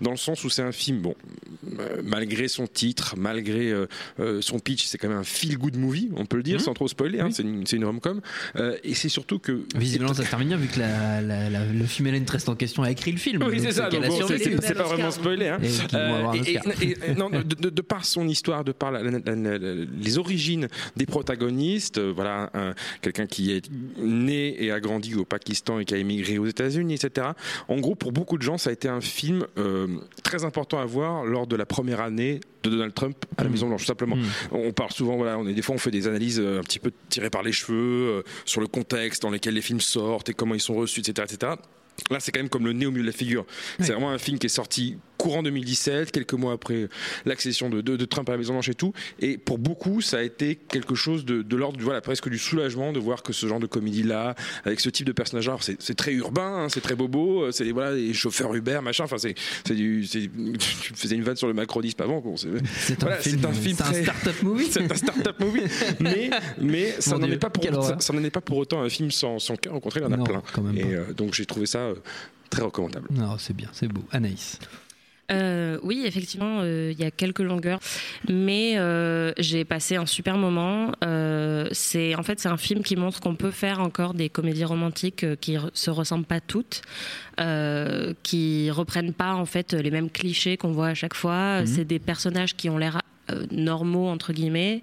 dans 0.00 0.10
le 0.10 0.16
sens 0.16 0.44
où 0.44 0.50
c'est 0.50 0.62
un 0.62 0.72
film, 0.72 1.00
bon, 1.00 1.14
euh, 1.78 2.00
malgré 2.04 2.48
son 2.48 2.66
titre, 2.66 3.14
malgré 3.16 3.70
euh, 3.70 3.86
euh, 4.20 4.40
son 4.40 4.58
pitch, 4.58 4.84
c'est 4.86 4.98
quand 4.98 5.08
même 5.08 5.18
un 5.18 5.24
feel-good 5.24 5.76
movie, 5.76 6.10
on 6.16 6.26
peut 6.26 6.36
le 6.36 6.42
dire, 6.42 6.56
Mhm. 6.58 6.64
sans 6.64 6.74
trop 6.74 6.88
spoiler, 6.88 7.20
hein, 7.20 7.26
Oui. 7.28 7.32
c'est 7.34 7.42
une, 7.42 7.64
une 7.70 7.84
rom-com, 7.84 8.20
euh, 8.56 8.76
et 8.84 8.94
c'est 8.94 9.08
surtout 9.08 9.38
que... 9.38 9.62
Visiblement, 9.74 10.14
ça 10.14 10.24
se 10.24 10.30
termine 10.30 10.48
bien 10.48 10.56
vu 10.56 10.68
que 10.68 10.78
la, 10.80 11.20
la- 11.20 11.50
la- 11.50 11.64
le 11.66 11.84
female 11.86 12.14
interest 12.14 12.48
en 12.48 12.54
question 12.54 12.82
a 12.82 12.90
écrit 12.90 13.12
le 13.12 13.18
film. 13.18 13.42
Oui, 13.42 13.58
c'est 13.60 13.72
ça, 13.72 13.88
c'est 13.90 14.74
pas 14.74 14.84
vraiment 14.84 15.10
spoilé. 15.10 15.48
Hein. 15.48 15.58
Et 16.34 16.52
et- 16.84 16.96
et- 17.10 17.14
non, 17.14 17.30
de, 17.30 17.42
de- 17.42 17.70
de 17.70 17.82
par 17.82 18.04
son 18.04 18.28
histoire, 18.28 18.64
de 18.64 18.72
par 18.72 18.90
la- 18.92 19.02
les 19.02 20.18
origines 20.18 20.68
des 20.96 21.06
protagonistes, 21.06 21.98
voilà, 22.00 22.50
un- 22.54 22.74
quelqu'un 23.02 23.26
qui 23.26 23.52
est 23.52 23.68
né 23.98 24.62
et 24.62 24.70
a 24.70 24.80
grandi 24.80 25.14
au 25.14 25.24
Pakistan 25.24 25.78
et 25.78 25.84
qui 25.84 25.94
a 25.94 25.98
émigré 25.98 26.38
aux 26.38 26.46
États-Unis, 26.46 26.94
etc. 26.94 27.28
En 27.68 27.78
gros, 27.78 27.94
pour 27.94 28.12
beaucoup 28.12 28.38
de 28.38 28.42
gens, 28.42 28.58
ça 28.58 28.70
a 28.70 28.72
été 28.72 28.88
un 28.88 29.00
film 29.00 29.25
euh, 29.58 29.86
très 30.22 30.44
important 30.44 30.78
à 30.78 30.84
voir 30.84 31.24
lors 31.24 31.46
de 31.46 31.56
la 31.56 31.66
première 31.66 32.00
année 32.00 32.40
de 32.62 32.70
Donald 32.70 32.94
Trump 32.94 33.16
à 33.36 33.42
la 33.42 33.48
Mm. 33.48 33.52
Maison 33.52 33.68
Blanche, 33.68 33.82
tout 33.82 33.86
simplement. 33.86 34.16
Mm. 34.16 34.24
On 34.52 34.72
parle 34.72 34.92
souvent, 34.92 35.16
voilà, 35.16 35.38
on 35.38 35.46
est 35.46 35.54
des 35.54 35.62
fois 35.62 35.74
on 35.74 35.78
fait 35.78 35.90
des 35.90 36.08
analyses 36.08 36.40
euh, 36.40 36.58
un 36.60 36.62
petit 36.62 36.78
peu 36.78 36.92
tirées 37.08 37.30
par 37.30 37.42
les 37.42 37.52
cheveux 37.52 37.76
euh, 38.18 38.22
sur 38.44 38.60
le 38.60 38.66
contexte 38.66 39.22
dans 39.22 39.30
lequel 39.30 39.54
les 39.54 39.62
films 39.62 39.80
sortent 39.80 40.28
et 40.28 40.34
comment 40.34 40.54
ils 40.54 40.60
sont 40.60 40.74
reçus, 40.74 41.00
etc., 41.00 41.26
etc. 41.30 41.52
Là, 42.10 42.20
c'est 42.20 42.30
quand 42.30 42.40
même 42.40 42.50
comme 42.50 42.66
le 42.66 42.72
nez 42.74 42.84
au 42.84 42.90
milieu 42.90 43.04
de 43.04 43.08
la 43.08 43.16
figure. 43.16 43.46
C'est 43.80 43.92
vraiment 43.92 44.10
un 44.10 44.18
film 44.18 44.38
qui 44.38 44.46
est 44.46 44.50
sorti 44.50 44.98
courant 45.26 45.42
2017, 45.42 46.12
quelques 46.12 46.34
mois 46.34 46.52
après 46.52 46.88
l'accession 47.24 47.68
de, 47.68 47.80
de- 47.80 47.96
de 47.96 48.04
Trump 48.04 48.28
à 48.28 48.32
la 48.32 48.38
Maison 48.38 48.52
Blanche 48.52 48.68
et 48.68 48.74
tout. 48.74 48.92
Et 49.18 49.38
pour 49.38 49.58
beaucoup, 49.58 50.00
ça 50.00 50.18
a 50.18 50.22
été 50.22 50.54
quelque 50.54 50.94
chose 50.94 51.24
de, 51.24 51.42
de 51.42 51.56
l'ordre, 51.56 51.80
voilà, 51.80 52.00
presque 52.00 52.28
du 52.28 52.38
soulagement 52.38 52.92
de 52.92 53.00
voir 53.00 53.22
que 53.24 53.32
ce 53.32 53.46
genre 53.48 53.58
de 53.58 53.66
comédie-là, 53.66 54.36
avec 54.64 54.78
ce 54.78 54.88
type 54.88 55.06
de 55.06 55.12
personnage, 55.12 55.48
alors 55.48 55.62
c'est 55.64 55.94
très 55.96 56.12
urbain, 56.12 56.64
hein, 56.64 56.68
c'est 56.68 56.80
très 56.80 56.94
bobo, 56.94 57.42
euh, 57.42 57.50
c'est 57.50 57.70
voilà, 57.72 57.94
des 57.96 58.14
chauffeurs 58.14 58.54
Uber, 58.54 58.78
machin. 58.82 59.02
Enfin, 59.04 59.18
c'est 59.18 59.34
c'est 59.66 59.74
du, 59.74 60.06
tu 60.10 60.94
faisais 60.94 61.16
une 61.16 61.22
vanne 61.24 61.34
sur 61.36 61.48
le 61.48 61.54
macronisme 61.54 62.00
avant. 62.02 62.22
C'est- 62.36 62.46
C'est 62.78 63.02
un, 63.02 63.06
Voilà, 63.06 63.16
film, 63.20 63.38
c'est 63.40 63.46
un 63.48 63.52
film 63.52 63.76
c'est 63.76 63.82
un 63.82 63.86
très- 63.90 64.02
start-up 64.04 64.42
movie. 64.42 64.66
c'est 64.70 64.92
un 64.92 64.94
start-up 64.94 65.40
movie, 65.40 65.62
mais, 66.00 66.30
mais 66.60 66.94
ça 67.00 67.18
n'en 67.18 67.26
est 67.30 67.36
pas 67.38 67.50
pour 67.50 67.62
quelle 67.64 67.72
ça, 67.74 67.78
horreur. 67.80 68.02
ça 68.02 68.12
n'en 68.12 68.22
est 68.22 68.30
pas 68.30 68.40
pour 68.40 68.58
autant 68.58 68.80
un 68.82 68.88
film 68.88 69.10
sans, 69.10 69.38
sans 69.40 69.56
cœur. 69.56 69.74
Au 69.74 69.80
contraire, 69.80 70.04
il 70.06 70.10
y 70.10 70.14
en 70.14 70.14
a 70.14 70.18
Non, 70.18 70.24
plein. 70.24 70.42
quand 70.52 70.62
même 70.62 70.76
Et 70.78 70.94
euh, 70.94 71.12
donc 71.12 71.34
j'ai 71.34 71.46
trouvé 71.46 71.66
ça 71.66 71.78
euh, 71.80 71.94
très 72.50 72.62
recommandable. 72.62 73.08
Non, 73.10 73.36
c'est 73.38 73.54
bien, 73.56 73.68
c'est 73.72 73.88
beau. 73.88 74.02
Anaïs. 74.12 74.58
Euh, 75.32 75.78
oui, 75.82 76.04
effectivement, 76.06 76.60
euh, 76.60 76.92
il 76.92 77.00
y 77.00 77.04
a 77.04 77.10
quelques 77.10 77.40
longueurs, 77.40 77.80
mais 78.28 78.74
euh, 78.76 79.32
j'ai 79.38 79.64
passé 79.64 79.96
un 79.96 80.06
super 80.06 80.36
moment. 80.36 80.92
Euh, 81.04 81.68
c'est 81.72 82.14
en 82.14 82.22
fait 82.22 82.38
c'est 82.38 82.48
un 82.48 82.56
film 82.56 82.82
qui 82.82 82.96
montre 82.96 83.20
qu'on 83.20 83.34
peut 83.34 83.50
faire 83.50 83.80
encore 83.80 84.14
des 84.14 84.28
comédies 84.28 84.64
romantiques 84.64 85.24
euh, 85.24 85.36
qui 85.36 85.56
se 85.74 85.90
ressemblent 85.90 86.26
pas 86.26 86.40
toutes, 86.40 86.82
euh, 87.40 88.14
qui 88.22 88.70
reprennent 88.70 89.12
pas 89.12 89.34
en 89.34 89.46
fait 89.46 89.72
les 89.72 89.90
mêmes 89.90 90.10
clichés 90.10 90.56
qu'on 90.56 90.72
voit 90.72 90.88
à 90.88 90.94
chaque 90.94 91.14
fois. 91.14 91.60
Mhm. 91.60 91.66
C'est 91.66 91.84
des 91.84 91.98
personnages 91.98 92.54
qui 92.54 92.70
ont 92.70 92.78
l'air 92.78 93.00
normaux 93.50 94.08
entre 94.08 94.32
guillemets, 94.32 94.82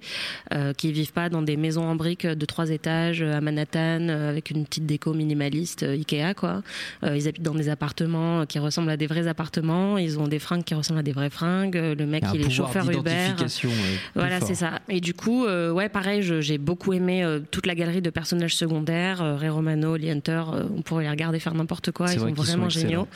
euh, 0.54 0.74
qui 0.74 0.92
vivent 0.92 1.13
pas 1.13 1.30
dans 1.30 1.42
des 1.42 1.57
maisons 1.57 1.84
en 1.86 1.95
briques 1.95 2.25
de 2.28 2.45
trois 2.45 2.69
étages 2.69 3.22
euh, 3.22 3.38
à 3.38 3.42
Manhattan 3.42 4.07
euh, 4.10 4.30
avec 4.30 4.50
une 4.51 4.66
petite 4.66 4.86
déco 4.86 5.13
minimaliste 5.13 5.84
euh, 5.84 5.94
Ikea 5.94 6.34
quoi. 6.36 6.62
Euh, 7.04 7.16
ils 7.18 7.28
habitent 7.28 7.44
dans 7.44 7.56
des 7.56 7.69
appartements 7.69 8.42
euh, 8.42 8.45
qui 8.45 8.60
ressemblent 8.60 8.90
à 8.90 8.98
des 8.98 9.07
vrais 9.07 9.28
appartements. 9.28 9.98
Ils 9.98 10.19
ont 10.19 10.28
des 10.28 10.40
fringues 10.40 10.63
qui 10.63 10.74
ressemblent 10.74 11.00
à 11.00 11.04
des 11.04 11.12
vraies 11.12 11.30
fringues. 11.30 11.78
Euh, 11.78 11.95
Le 11.95 12.06
mec 12.06 12.24
Un 12.24 12.31
il 12.34 12.42
est 12.42 12.50
chauffeur 12.50 12.84
Uber. 13.00 13.10
euh, 13.75 13.80
Voilà, 14.16 14.40
c'est 14.42 14.56
ça. 14.56 14.80
Et 14.90 15.00
du 15.01 15.13
coup, 15.13 15.45
euh, 15.45 15.72
ouais, 15.72 15.90
pareil, 15.90 16.22
j'ai 16.42 16.57
beaucoup 16.57 16.94
aimé 16.94 17.24
euh, 17.24 17.40
toute 17.51 17.66
la 17.66 17.75
galerie 17.75 18.01
de 18.01 18.10
personnages 18.10 18.56
secondaires. 18.56 19.22
Euh, 19.22 19.36
Ray 19.36 19.50
Romano, 19.50 19.95
Lee 19.95 20.10
Hunter, 20.12 20.44
euh, 20.54 20.63
on 20.75 20.81
pourrait 20.81 21.04
les 21.06 21.10
regarder 21.10 21.40
faire 21.40 21.54
n'importe 21.54 21.92
quoi. 21.92 22.07
Ils 22.12 22.19
vrai 22.19 22.30
sont 22.30 22.42
vraiment 22.42 22.69
géniaux. 22.69 23.07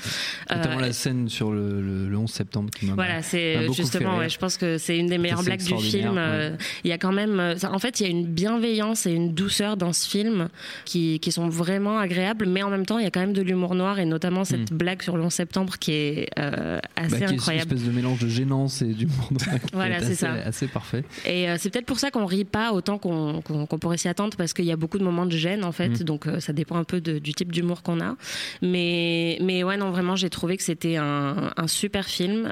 Notamment 0.49 0.77
Euh, 0.77 0.81
la 0.81 0.93
scène 0.93 1.29
sur 1.29 1.51
le, 1.51 1.81
le- 1.81 2.07
le 2.09 2.17
11 2.17 2.29
septembre 2.29 2.69
qui 2.71 2.85
m'a 2.85 2.93
voilà, 2.93 3.21
c'est 3.21 3.67
justement, 3.73 4.17
ouais, 4.17 4.29
je 4.29 4.37
pense 4.37 4.57
que 4.57 4.77
c'est 4.77 4.97
une 4.97 5.07
des 5.07 5.16
meilleures 5.17 5.39
C'est 5.39 5.45
blagues 5.45 5.63
du 5.63 5.75
film. 5.77 6.15
Euh, 6.17 6.55
Il 6.83 6.89
y 6.89 6.93
a 6.93 6.97
quand 6.97 7.11
même, 7.11 7.39
euh, 7.39 7.57
ça- 7.57 7.71
en 7.71 7.79
fait, 7.79 7.99
il 7.99 8.03
y 8.03 8.05
a 8.05 8.09
une 8.09 8.25
bienveillance 8.25 9.05
et 9.05 9.11
une 9.11 9.33
douceur 9.33 9.77
dans 9.77 9.93
ce 9.93 10.07
film 10.09 10.49
qui, 10.85 11.19
qui 11.19 11.31
sont 11.31 11.49
vraiment 11.49 11.99
agréables, 11.99 12.45
mais 12.45 12.63
en 12.63 12.69
même 12.69 12.85
temps, 12.85 12.97
il 12.99 13.03
y 13.03 13.07
a 13.07 13.11
quand 13.11 13.19
même 13.19 13.33
de 13.33 13.41
l'humour 13.41 13.75
noir 13.75 13.99
et 13.99 14.05
notamment 14.05 14.43
cette 14.45 14.71
blague 14.73 15.01
sur 15.01 15.17
le 15.17 15.23
11 15.23 15.33
septembre 15.33 15.77
qui 15.79 15.91
est 15.91 16.29
euh, 16.39 16.79
Bah, 16.95 17.03
assez 17.03 17.17
qui 17.17 17.23
est 17.23 17.27
une 17.27 17.33
incroyable. 17.33 17.73
espèce 17.73 17.87
de 17.87 17.91
mélange 17.95 18.19
de 18.19 18.27
gênance 18.27 18.81
et 18.81 18.93
d'humour 18.93 19.29
noir 19.31 19.55
Voilà, 19.73 19.97
est 19.99 20.03
c'est 20.05 20.15
ça. 20.15 20.31
assez 20.33 20.67
parfait. 20.67 21.03
Et 21.25 21.49
euh, 21.49 21.55
c'est 21.59 21.69
peut-être 21.69 21.85
pour 21.85 21.99
ça 21.99 22.11
qu'on 22.11 22.25
rit 22.25 22.45
pas 22.45 22.71
autant 22.73 22.97
qu'on 22.97 23.41
pourrait 23.79 23.97
s'y 23.97 24.07
attendre 24.07 24.35
parce 24.37 24.53
qu'il 24.53 24.65
y 24.65 24.71
a 24.71 24.75
beaucoup 24.77 24.97
de 24.99 25.03
moments 25.03 25.25
de 25.25 25.31
gêne 25.37 25.63
en 25.63 25.71
fait, 25.71 25.89
Mm. 26.01 26.03
donc 26.03 26.25
ça 26.39 26.53
dépend 26.53 26.77
un 26.77 26.83
peu 26.83 27.01
de- 27.01 27.19
du 27.19 27.33
type 27.33 27.51
d'humour 27.51 27.81
qu'on 27.83 27.99
a. 28.01 28.15
Mais 28.61 29.37
mais 29.41 29.63
ouais 29.63 29.77
non 29.77 29.91
vraiment 29.91 30.15
j'ai 30.15 30.29
trouvé 30.29 30.57
que 30.57 30.63
c'était 30.63 30.97
un, 30.97 31.51
un 31.55 31.67
super 31.67 32.05
film 32.05 32.51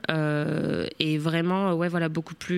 et 1.00 1.18
vraiment 1.18 1.74
ouais 1.74 1.88
voilà 1.90 2.10
beaucoup 2.10 2.36
plus 2.36 2.55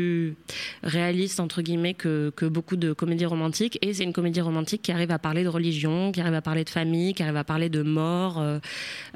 réaliste 0.83 1.39
entre 1.39 1.61
guillemets 1.61 1.93
que, 1.93 2.31
que 2.35 2.45
beaucoup 2.45 2.75
de 2.75 2.93
comédies 2.93 3.25
romantiques 3.25 3.77
et 3.81 3.93
c'est 3.93 4.03
une 4.03 4.13
comédie 4.13 4.41
romantique 4.41 4.81
qui 4.81 4.91
arrive 4.91 5.11
à 5.11 5.19
parler 5.19 5.43
de 5.43 5.49
religion, 5.49 6.11
qui 6.11 6.21
arrive 6.21 6.33
à 6.33 6.41
parler 6.41 6.63
de 6.63 6.69
famille, 6.69 7.13
qui 7.13 7.23
arrive 7.23 7.37
à 7.37 7.43
parler 7.43 7.69
de 7.69 7.81
mort, 7.81 8.39
euh, 8.39 8.59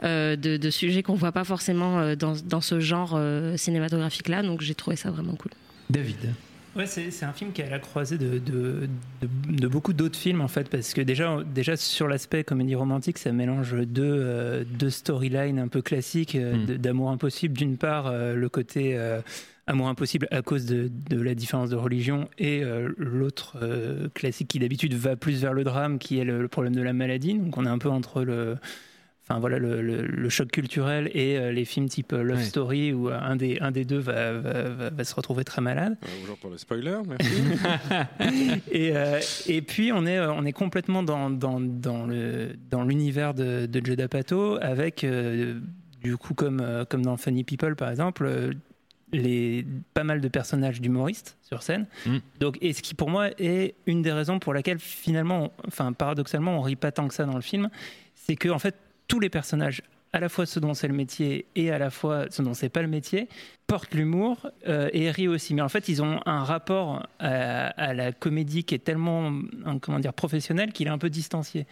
euh, 0.03 0.35
de, 0.35 0.57
de 0.57 0.69
sujets 0.69 1.03
qu'on 1.03 1.15
voit 1.15 1.31
pas 1.31 1.43
forcément 1.43 1.99
euh, 1.99 2.15
dans, 2.15 2.33
dans 2.45 2.61
ce 2.61 2.79
genre 2.79 3.13
euh, 3.15 3.57
cinématographique 3.57 4.27
là, 4.27 4.43
donc 4.43 4.61
j'ai 4.61 4.75
trouvé 4.75 4.95
ça 4.95 5.11
vraiment 5.11 5.35
cool. 5.35 5.51
David. 5.89 6.33
Ouais, 6.73 6.85
c'est 6.85 7.23
un 7.25 7.33
film 7.33 7.51
qui 7.51 7.61
est 7.61 7.65
à 7.65 7.69
la 7.69 7.79
croisée 7.79 8.17
de, 8.17 8.37
de, 8.39 8.87
de, 9.21 9.57
de 9.57 9.67
beaucoup 9.67 9.91
d'autres 9.91 10.17
films 10.17 10.39
en 10.39 10.47
fait, 10.47 10.69
parce 10.69 10.93
que 10.93 11.01
déjà, 11.01 11.37
déjà 11.43 11.75
sur 11.75 12.07
l'aspect 12.07 12.45
comédie 12.45 12.75
romantique, 12.75 13.17
ça 13.17 13.33
mélange 13.33 13.75
deux, 13.75 14.03
euh, 14.05 14.63
deux 14.63 14.89
storylines 14.89 15.59
un 15.59 15.67
peu 15.67 15.81
classiques 15.81 16.35
euh, 16.35 16.55
Mm. 16.55 16.65
de- 16.67 16.75
d'amour 16.77 17.09
impossible. 17.11 17.57
D'une 17.57 17.75
part, 17.75 18.07
euh, 18.07 18.35
le 18.35 18.47
côté 18.47 18.97
amour 19.67 19.89
impossible 19.89 20.27
à 20.31 20.41
cause 20.41 20.65
de, 20.65 20.89
la 21.11 21.35
différence 21.35 21.69
de 21.69 21.75
religion, 21.75 22.29
et 22.39 22.61
l'autre 22.97 23.57
classique 24.13 24.47
qui 24.49 24.59
d'habitude 24.59 24.93
va 24.95 25.15
plus 25.15 25.41
vers 25.41 25.53
le 25.53 25.63
drame, 25.63 25.97
qui 25.99 26.19
est 26.19 26.23
le, 26.25 26.41
le 26.41 26.47
problème 26.47 26.75
de 26.75 26.81
la 26.81 26.93
maladie. 26.93 27.37
Donc 27.37 27.57
on 27.57 27.65
est 27.65 27.69
un 27.69 27.77
peu 27.77 27.89
entre 27.89 28.23
le 28.23 28.57
enfin 29.31 29.39
voilà 29.39 29.59
le, 29.59 29.81
le- 29.81 30.05
le 30.05 30.29
choc 30.29 30.49
culturel 30.51 31.09
et 31.13 31.37
euh, 31.37 31.51
les 31.51 31.63
films 31.65 31.87
type 31.87 32.11
euh, 32.13 32.21
Love 32.23 32.37
Ouais. 32.39 32.43
Story 32.43 32.91
où 32.93 33.07
un 33.09 33.35
des 33.37 33.59
un 33.61 33.71
des 33.71 33.85
deux 33.85 33.97
va, 33.99 34.33
va, 34.33 34.63
va- 34.63 34.89
va 34.89 35.03
se 35.03 35.15
retrouver 35.15 35.43
très 35.45 35.61
malade. 35.61 35.95
Euh, 36.03 36.07
Bonjour 36.21 36.37
pour 36.37 36.49
le 36.49 36.57
spoiler. 36.57 36.97
Mais... 37.07 37.17
Et, 38.71 38.95
euh, 38.95 39.19
et 39.47 39.61
puis 39.61 39.91
on 39.93 40.05
est, 40.05 40.17
euh, 40.17 40.31
on 40.33 40.45
est 40.45 40.51
complètement 40.53 41.03
dans, 41.03 41.29
dans, 41.29 41.59
dans 41.59 42.05
le 42.05 42.49
dans 42.69 42.83
l'univers 42.83 43.33
de, 43.33 43.65
de 43.65 43.85
Judd 43.85 44.01
Apatow 44.01 44.57
avec 44.61 45.03
euh, 45.03 45.59
du 46.03 46.17
coup 46.17 46.33
comme 46.33 46.59
euh, 46.61 46.85
comme 46.85 47.03
dans 47.03 47.17
Funny 47.17 47.43
People 47.43 47.75
par 47.75 47.89
exemple 47.89 48.25
euh, 48.25 48.51
les 49.13 49.65
pas 49.93 50.03
mal 50.03 50.21
de 50.21 50.27
personnages 50.27 50.81
d'humoristes 50.81 51.37
sur 51.41 51.63
scène. 51.63 51.85
Mm. 52.05 52.17
Donc 52.39 52.57
et 52.61 52.73
ce 52.73 52.81
qui 52.81 52.95
pour 52.95 53.09
moi 53.09 53.29
est 53.39 53.75
une 53.85 54.01
des 54.01 54.11
raisons 54.11 54.39
pour 54.39 54.53
laquelle 54.53 54.79
finalement, 54.79 55.45
on- 55.45 55.51
enfin 55.67 55.93
paradoxalement, 55.93 56.57
on 56.57 56.61
rit 56.61 56.75
pas 56.75 56.91
tant 56.91 57.07
que 57.07 57.13
ça 57.13 57.25
dans 57.25 57.35
le 57.35 57.41
film, 57.41 57.69
c'est 58.15 58.35
que 58.35 58.49
en 58.49 58.59
fait 58.59 58.75
tous 59.11 59.19
les 59.19 59.29
personnages 59.29 59.81
à 60.13 60.19
la 60.19 60.27
fois 60.29 60.45
ce 60.45 60.59
dont 60.59 60.73
c'est 60.73 60.87
le 60.89 60.93
métier 60.93 61.45
et 61.55 61.71
à 61.71 61.77
la 61.77 61.89
fois 61.89 62.25
ce 62.29 62.41
dont 62.41 62.53
c'est 62.53 62.67
pas 62.69 62.81
le 62.81 62.89
métier, 62.89 63.29
portent 63.65 63.93
l'humour 63.93 64.49
euh, 64.67 64.89
et 64.91 65.09
rient 65.09 65.29
aussi. 65.29 65.53
Mais 65.53 65.61
en 65.61 65.69
fait, 65.69 65.87
ils 65.87 66.01
ont 66.03 66.19
un 66.25 66.43
rapport 66.43 67.07
à, 67.19 67.67
à 67.67 67.93
la 67.93 68.11
comédie 68.11 68.65
qui 68.65 68.75
est 68.75 68.83
tellement, 68.83 69.31
hein, 69.65 69.79
comment 69.79 69.99
dire, 69.99 70.11
professionnel 70.13 70.73
qu'il 70.73 70.87
est 70.87 70.89
un 70.89 70.97
peu 70.97 71.09
distancié. 71.09 71.65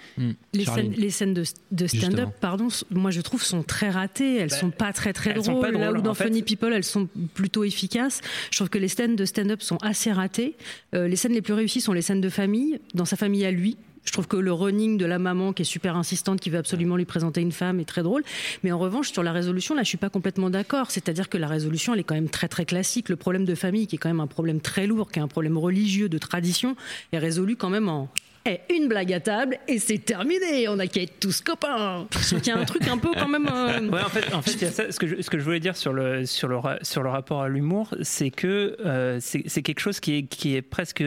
Les 0.53 0.63
scènes, 0.63 0.91
les 0.93 1.10
scènes 1.10 1.34
de, 1.34 1.43
de 1.72 1.88
stand-up, 1.88 2.29
pardon, 2.39 2.69
moi 2.91 3.12
je 3.12 3.19
trouve 3.19 3.43
sont 3.43 3.63
très 3.63 3.89
ratées. 3.89 4.38
Elles 4.38 4.50
Bah, 4.50 4.55
sont 4.55 4.72
pas 4.72 4.93
très 4.93 5.12
très 5.12 5.31
elles 5.31 5.43
sont 5.43 5.53
drôles. 5.60 5.74
pas 5.74 5.77
Là 5.77 5.91
où 5.91 6.01
dans 6.01 6.12
en 6.12 6.13
fait. 6.13 6.25
Funny 6.25 6.41
People, 6.43 6.72
elles 6.74 6.86
sont 6.86 7.10
plutôt 7.34 7.65
efficaces. 7.65 8.22
Je 8.51 8.58
trouve 8.58 8.69
que 8.69 8.77
les 8.79 8.88
scènes 8.88 9.17
de 9.17 9.25
stand-up 9.25 9.62
sont 9.62 9.77
assez 9.81 10.13
ratées. 10.13 10.55
Euh, 10.96 11.10
les 11.10 11.17
scènes 11.17 11.34
les 11.34 11.41
plus 11.41 11.53
réussies 11.53 11.81
sont 11.81 11.93
les 11.93 12.01
scènes 12.01 12.22
de 12.22 12.29
famille, 12.29 12.79
dans 12.93 13.05
sa 13.05 13.17
famille 13.17 13.46
à 13.46 13.51
lui. 13.51 13.75
Je 14.03 14.11
trouve 14.11 14.27
que 14.27 14.37
le 14.37 14.51
running 14.51 14.97
de 14.97 15.05
la 15.05 15.19
maman 15.19 15.53
qui 15.53 15.61
est 15.61 15.65
super 15.65 15.95
insistante, 15.95 16.39
qui 16.39 16.49
veut 16.49 16.57
absolument 16.57 16.97
lui 16.97 17.05
présenter 17.05 17.41
une 17.41 17.51
femme, 17.51 17.79
est 17.79 17.85
très 17.85 18.03
drôle. 18.03 18.23
Mais 18.63 18.71
en 18.71 18.79
revanche, 18.79 19.11
sur 19.11 19.23
la 19.23 19.31
résolution, 19.31 19.75
là, 19.75 19.83
je 19.83 19.89
suis 19.89 19.97
pas 19.97 20.09
complètement 20.09 20.49
d'accord. 20.49 20.91
C'est-à-dire 20.91 21.29
que 21.29 21.37
la 21.37 21.47
résolution, 21.47 21.93
elle 21.93 21.99
est 21.99 22.03
quand 22.03 22.15
même 22.15 22.29
très 22.29 22.47
très 22.47 22.65
classique. 22.65 23.09
Le 23.09 23.15
problème 23.15 23.45
de 23.45 23.55
famille, 23.55 23.87
qui 23.87 23.95
est 23.95 23.99
quand 23.99 24.09
même 24.09 24.19
un 24.19 24.27
problème 24.27 24.61
très 24.61 24.87
lourd, 24.87 25.11
qui 25.11 25.19
est 25.19 25.21
un 25.21 25.27
problème 25.27 25.57
religieux 25.57 26.09
de 26.09 26.17
tradition, 26.17 26.75
est 27.11 27.19
résolu 27.19 27.55
quand 27.55 27.69
même 27.69 27.89
en 27.89 28.09
Eh, 28.46 28.60
une 28.74 28.88
blague 28.88 29.12
à 29.13 29.19
table 29.19 29.58
et 29.67 29.79
c'est 29.79 29.98
terminé. 29.98 30.67
On 30.69 30.79
a 30.79 30.88
qu'à 30.88 31.01
être 31.01 31.19
tous 31.19 31.41
copains. 31.41 32.08
Qu'il 32.29 32.48
y 32.48 32.51
a 32.51 32.58
un 32.58 32.65
truc 32.65 32.88
un 32.88 32.98
peu 32.98 33.10
quand 33.17 33.27
même. 33.27 33.48
euh, 33.51 33.89
Ouais, 33.89 34.01
en 34.01 34.10
fait, 34.10 34.34
en 34.34 34.41
fait 34.41 34.51
il 34.53 34.62
y 34.62 34.65
a 34.65 34.72
ça. 34.72 34.91
Ce, 34.91 34.98
que 35.00 35.08
je, 35.08 35.22
ce 35.22 35.29
que 35.29 35.38
je 35.39 35.43
voulais 35.43 35.60
dire 35.60 35.75
sur 35.75 35.91
le, 35.93 36.25
sur 36.25 36.48
le, 36.48 36.58
sur 36.81 37.03
le 37.03 37.10
rapport 37.10 37.41
à 37.41 37.50
l'humour, 37.50 37.93
c'est 38.01 38.29
que 38.31 38.77
euh, 38.86 39.17
c'est 39.22 39.43
c'est 39.48 39.62
quelque 39.62 39.79
chose 39.81 40.00
qui 40.00 40.15
est, 40.17 40.24
qui 40.24 40.55
est 40.55 40.62
presque 40.62 41.03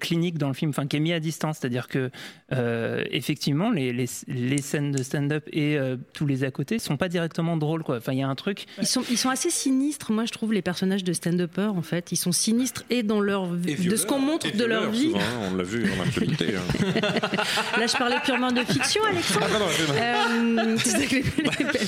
clinique 0.00 0.38
dans 0.38 0.48
le 0.48 0.54
film, 0.54 0.70
enfin 0.70 0.86
qui 0.86 0.96
est 0.96 1.00
mis 1.00 1.12
à 1.12 1.20
distance. 1.20 1.58
C'est-à-dire 1.60 1.86
que, 1.88 2.10
euh, 2.52 3.04
effectivement, 3.10 3.70
les, 3.70 3.92
les, 3.92 4.06
les 4.28 4.62
scènes 4.62 4.90
de 4.92 5.02
stand-up 5.02 5.44
et 5.52 5.76
euh, 5.78 5.96
tous 6.14 6.26
les 6.26 6.44
à 6.44 6.50
côté 6.50 6.78
sont 6.78 6.96
pas 6.96 7.08
directement 7.08 7.56
drôles. 7.56 7.82
Quoi. 7.82 7.98
Enfin, 7.98 8.12
il 8.12 8.18
y 8.18 8.22
a 8.22 8.28
un 8.28 8.34
truc. 8.34 8.64
Ils 8.80 8.86
sont, 8.86 9.02
ils 9.10 9.18
sont 9.18 9.28
assez 9.30 9.50
sinistres, 9.50 10.12
moi 10.12 10.24
je 10.24 10.32
trouve, 10.32 10.52
les 10.52 10.62
personnages 10.62 11.04
de 11.04 11.12
stand-uppers 11.12 11.74
en 11.74 11.82
fait. 11.82 12.10
Ils 12.12 12.16
sont 12.16 12.32
sinistres 12.32 12.84
et 12.90 13.02
dans 13.02 13.20
leur 13.20 13.48
Et 13.66 13.74
de 13.74 13.96
ce 13.96 14.06
qu'on 14.06 14.18
montre 14.18 14.50
de 14.56 14.64
leur 14.64 14.90
vie. 14.90 15.10
souvent, 15.10 15.20
on 15.52 15.56
l'a 15.56 15.62
vu 15.64 15.84
en 15.98 16.02
actualité. 16.02 16.54
hein. 16.56 16.69
Là 17.78 17.86
je 17.86 17.96
parlais 17.96 18.16
purement 18.24 18.52
de 18.52 18.60
fiction, 18.60 19.02
Alexandre. 19.04 19.46
Ah, 19.48 19.52
non, 19.52 20.54
non, 20.54 20.62
Euh, 20.62 20.76
c'est 20.82 21.24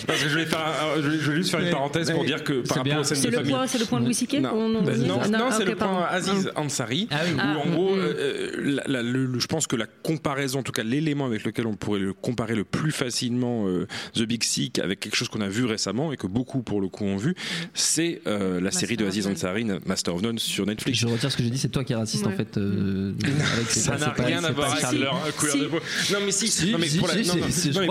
Parce 0.06 0.22
que 0.22 0.28
je 0.28 0.38
vais, 0.38 0.46
faire 0.46 0.60
un- 0.60 1.00
je 1.02 1.08
vais- 1.08 1.18
je 1.18 1.30
vais 1.30 1.36
juste 1.36 1.50
faire 1.50 1.60
une 1.60 1.66
Mais- 1.66 1.72
parenthèse 1.72 2.10
pour 2.10 2.20
mais 2.20 2.26
dire 2.26 2.44
que 2.44 2.62
c'est 2.64 2.68
par 2.68 2.78
rapport 2.84 2.98
aux 3.00 3.04
scènes 3.04 3.16
C'est 3.18 3.26
de 3.26 3.30
le 3.32 3.36
famille. 3.38 3.52
point, 3.52 3.66
c'est 3.66 3.78
le 3.78 3.84
point 3.86 4.00
de 4.00 4.04
Louis 4.04 4.14
C.K. 4.14 4.34
Non, 4.40 4.50
qu'on- 4.50 4.74
on 4.76 4.82
Ben 4.82 4.94
dit 4.94 5.06
non, 5.06 5.20
Ah, 5.22 5.28
non, 5.28 5.38
c'est 5.50 5.62
ok, 5.62 5.68
le 5.68 5.76
point 5.76 5.86
pardon. 5.88 6.04
Aziz 6.10 6.50
Ansari. 6.56 7.08
Ah 7.10 7.16
oui. 7.24 7.32
où, 7.34 7.38
Ah, 7.40 7.56
en 7.58 7.70
gros, 7.70 7.94
mm. 7.94 7.98
euh, 7.98 8.50
la- 8.64 8.82
la- 8.86 9.02
le- 9.02 9.26
le- 9.26 9.38
je 9.40 9.46
pense 9.46 9.66
que 9.66 9.76
la 9.76 9.86
comparaison, 10.02 10.60
en 10.60 10.62
tout 10.62 10.72
cas 10.72 10.82
l'élément 10.82 11.26
avec 11.26 11.44
lequel 11.44 11.66
on 11.66 11.74
pourrait 11.74 12.00
le 12.00 12.12
comparer 12.12 12.54
le 12.54 12.64
plus 12.64 12.92
facilement 12.92 13.66
euh, 13.66 13.86
The 14.14 14.22
Big 14.22 14.42
Sick 14.44 14.78
avec 14.78 15.00
quelque 15.00 15.16
chose 15.16 15.28
qu'on 15.28 15.40
a 15.40 15.48
vu 15.48 15.64
récemment 15.64 16.12
et 16.12 16.16
que 16.16 16.26
beaucoup 16.26 16.62
pour 16.62 16.80
le 16.80 16.88
coup 16.88 17.04
ont 17.04 17.16
vu, 17.16 17.34
c'est 17.74 18.20
euh, 18.26 18.60
la 18.60 18.70
série 18.70 18.96
de 18.96 19.06
Aziz. 19.06 19.26
Ansari, 19.26 19.64
Master 19.86 20.14
of 20.14 20.22
None 20.22 20.38
sur 20.38 20.66
Netflix. 20.66 20.98
Je 20.98 21.06
retire 21.06 21.30
ce 21.30 21.36
que 21.36 21.42
j'ai 21.42 21.50
dit, 21.50 21.58
c'est 21.58 21.68
toi 21.68 21.84
qui 21.84 21.92
es 21.92 21.96
raciste 21.96 22.26
en 22.26 22.30
fait. 22.32 22.56
euh, 22.56 23.12
avec 23.54 23.70
Ça 23.70 23.96
c'est 23.96 24.04
n'a 24.04 24.12
rien 24.12 24.40
c'est 24.40 24.46
à 24.46 24.52
voir 24.52 24.71
avec 24.72 25.00
leur 25.00 25.36
couleur 25.36 25.54
Si. 25.54 25.60
de 25.60 25.66
peau. 25.66 25.78
Non 26.12 26.18
mais 26.24 26.32
si, 26.32 26.48
Si, 26.48 26.70
non, 26.72 26.78
mais 26.78 26.86
si, 26.88 26.98
pour 26.98 27.10
si, 27.10 27.30
hein. 27.30 27.86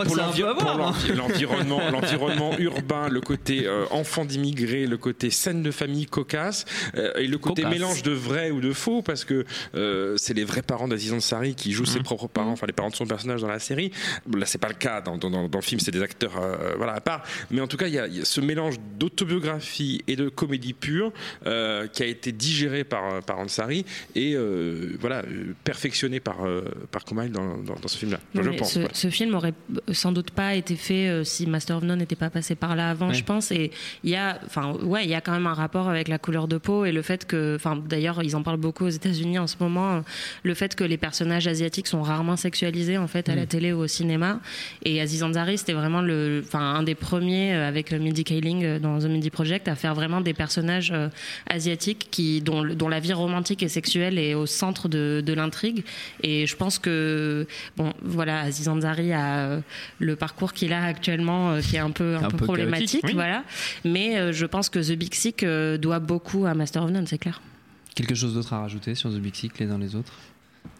l'environnement, 1.15 1.81
l'environnement 1.91 2.57
urbain, 2.59 3.09
le 3.09 3.21
côté 3.21 3.65
euh, 3.67 3.85
enfant 3.91 4.25
d'immigrés, 4.25 4.85
le 4.88 4.97
côté 4.97 5.29
scène 5.29 5.61
de 5.63 5.71
famille 5.71 6.05
cocasse 6.05 6.65
euh, 6.95 7.11
et 7.17 7.27
le 7.27 7.38
côté 7.38 7.63
Cocasse. 7.63 7.77
mélange 7.79 8.03
de 8.03 8.11
vrai 8.11 8.51
ou 8.51 8.61
de 8.61 8.73
faux 8.73 9.01
parce 9.01 9.25
que 9.25 9.45
euh, 9.75 10.15
c'est 10.17 10.33
les 10.33 10.43
vrais 10.43 10.61
parents 10.61 10.88
d'Aziz 10.88 11.13
Ansari 11.13 11.55
qui 11.55 11.71
jouent 11.71 11.81
Mhm. 11.81 11.88
ses 11.88 12.00
propres 12.01 12.27
parents, 12.27 12.51
enfin 12.51 12.67
les 12.67 12.73
parents 12.73 12.89
de 12.89 12.95
son 12.95 13.05
personnage 13.05 13.41
dans 13.41 13.47
la 13.47 13.59
série. 13.59 13.91
Là 14.35 14.45
c'est 14.45 14.57
pas 14.59 14.67
le 14.69 14.75
cas 14.75 15.01
dans, 15.01 15.17
dans, 15.17 15.29
dans- 15.29 15.47
dans 15.50 15.57
le 15.59 15.63
film, 15.63 15.79
c'est 15.79 15.91
des 15.91 16.01
acteurs 16.01 16.38
euh, 16.41 16.73
voilà 16.77 16.93
à 16.93 17.01
part. 17.01 17.23
Mais 17.50 17.61
en 17.61 17.67
tout 17.67 17.77
cas 17.77 17.88
il 17.88 17.93
y 17.93 17.97
y 17.97 18.00
a 18.00 18.25
ce 18.25 18.39
mélange 18.41 18.75
d'autobiographie 19.00 20.01
et 20.07 20.15
de 20.15 20.29
comédie 20.29 20.73
pure 20.73 21.11
euh, 21.45 21.88
qui 21.88 22.03
a 22.03 22.05
été 22.05 22.31
digéré 22.31 22.83
par 22.83 23.21
par 23.23 23.39
Ansari 23.39 23.85
et 24.15 24.33
euh, 24.35 24.95
voilà 25.00 25.19
euh, 25.23 25.53
perfectionné 25.63 26.19
par 26.19 26.45
euh, 26.45 26.61
par 26.91 27.03
Kumail 27.05 27.29
dans, 27.29 27.57
dans, 27.57 27.75
dans 27.75 27.87
ce 27.87 27.97
film-là. 27.97 28.19
Je 28.35 28.49
pense. 28.51 28.77
ce, 28.93 29.09
film 29.09 29.35
aurait 29.35 29.53
sans 29.91 30.11
doute 30.11 30.31
pas 30.31 30.55
été 30.55 30.75
fait 30.75 31.07
euh, 31.09 31.23
si 31.23 31.45
Master 31.47 31.77
of 31.77 31.83
None 31.83 31.99
n'était 31.99 32.15
pas 32.15 32.29
passé 32.29 32.55
par 32.55 32.75
là 32.75 32.89
avant, 32.89 33.09
Ouais. 33.09 33.13
je 33.13 33.23
pense. 33.23 33.51
Et 33.51 33.71
il 34.03 34.09
y 34.09 34.15
a, 34.15 34.39
enfin, 34.45 34.73
ouais, 34.83 35.03
il 35.03 35.09
y 35.09 35.15
a 35.15 35.21
quand 35.21 35.31
même 35.31 35.47
un 35.47 35.53
rapport 35.53 35.89
avec 35.89 36.07
la 36.07 36.17
couleur 36.17 36.47
de 36.47 36.57
peau 36.57 36.85
et 36.85 36.91
le 36.91 37.01
fait 37.01 37.25
que, 37.25 37.55
enfin, 37.55 37.75
d'ailleurs, 37.75 38.21
ils 38.23 38.35
en 38.35 38.43
parlent 38.43 38.57
beaucoup 38.59 38.85
aux 38.85 38.89
États-Unis 38.89 39.39
en 39.39 39.47
ce 39.47 39.55
moment, 39.59 39.95
euh, 39.95 39.99
le 40.43 40.53
fait 40.53 40.75
que 40.75 40.83
les 40.83 40.97
personnages 40.97 41.47
asiatiques 41.47 41.87
sont 41.87 42.01
rarement 42.01 42.35
sexualisés 42.37 42.97
en 42.97 43.07
fait 43.07 43.29
à 43.29 43.35
la 43.35 43.45
télé 43.45 43.73
ou 43.73 43.79
au 43.79 43.87
cinéma. 43.87 44.39
Et 44.83 45.01
Aziz 45.01 45.23
Ansari, 45.23 45.57
c'était 45.57 45.73
vraiment 45.73 46.01
le, 46.01 46.43
enfin, 46.45 46.59
un 46.75 46.83
des 46.83 46.95
premiers 46.95 47.53
euh, 47.53 47.67
avec 47.67 47.91
euh, 47.93 47.99
Mindy 47.99 48.23
Kaling 48.23 48.63
euh, 48.63 48.79
dans 48.79 48.99
The 48.99 49.05
Mindy 49.05 49.29
Project 49.29 49.67
à 49.67 49.75
faire 49.75 49.95
vraiment 49.95 50.21
des 50.21 50.33
personnages 50.33 50.91
euh, 50.93 51.09
asiatiques 51.47 52.07
qui, 52.11 52.41
dont, 52.41 52.63
la 52.63 52.99
vie 52.99 53.13
romantique 53.13 53.63
et 53.63 53.67
sexuelle 53.69 54.17
est 54.17 54.33
au 54.33 54.45
centre 54.45 54.87
de, 54.89 55.21
de 55.25 55.33
l'intrigue. 55.33 55.83
Et 56.23 56.45
je 56.47 56.55
pense 56.61 56.77
que, 56.77 57.47
bon, 57.75 57.91
voilà, 58.03 58.41
Aziz 58.41 58.67
Ansari 58.67 59.13
a 59.13 59.39
euh, 59.39 59.61
le 59.97 60.15
parcours 60.15 60.53
qu'il 60.53 60.73
a 60.73 60.83
actuellement, 60.83 61.53
euh, 61.53 61.61
qui 61.61 61.75
est 61.75 61.79
un 61.79 61.89
peu, 61.89 62.17
un 62.17 62.25
Un 62.25 62.29
peu, 62.29 62.37
peu 62.37 62.45
problématique, 62.45 63.01
oui. 63.03 63.13
voilà. 63.13 63.43
Mais 63.83 64.19
euh, 64.19 64.31
je 64.31 64.45
pense 64.45 64.69
que 64.69 64.77
The 64.77 64.95
Big 64.95 65.15
Sick 65.15 65.43
doit 65.43 65.97
beaucoup 65.97 66.45
à 66.45 66.53
Master 66.53 66.83
of 66.83 66.91
None, 66.91 67.07
c'est 67.07 67.17
clair. 67.17 67.41
Quelque 67.95 68.13
chose 68.13 68.35
d'autre 68.35 68.53
à 68.53 68.59
rajouter 68.59 68.93
sur 68.93 69.09
The 69.09 69.17
Big 69.17 69.33
Sick 69.33 69.57
les 69.57 69.71
uns 69.71 69.79
les 69.79 69.95
autres 69.95 70.13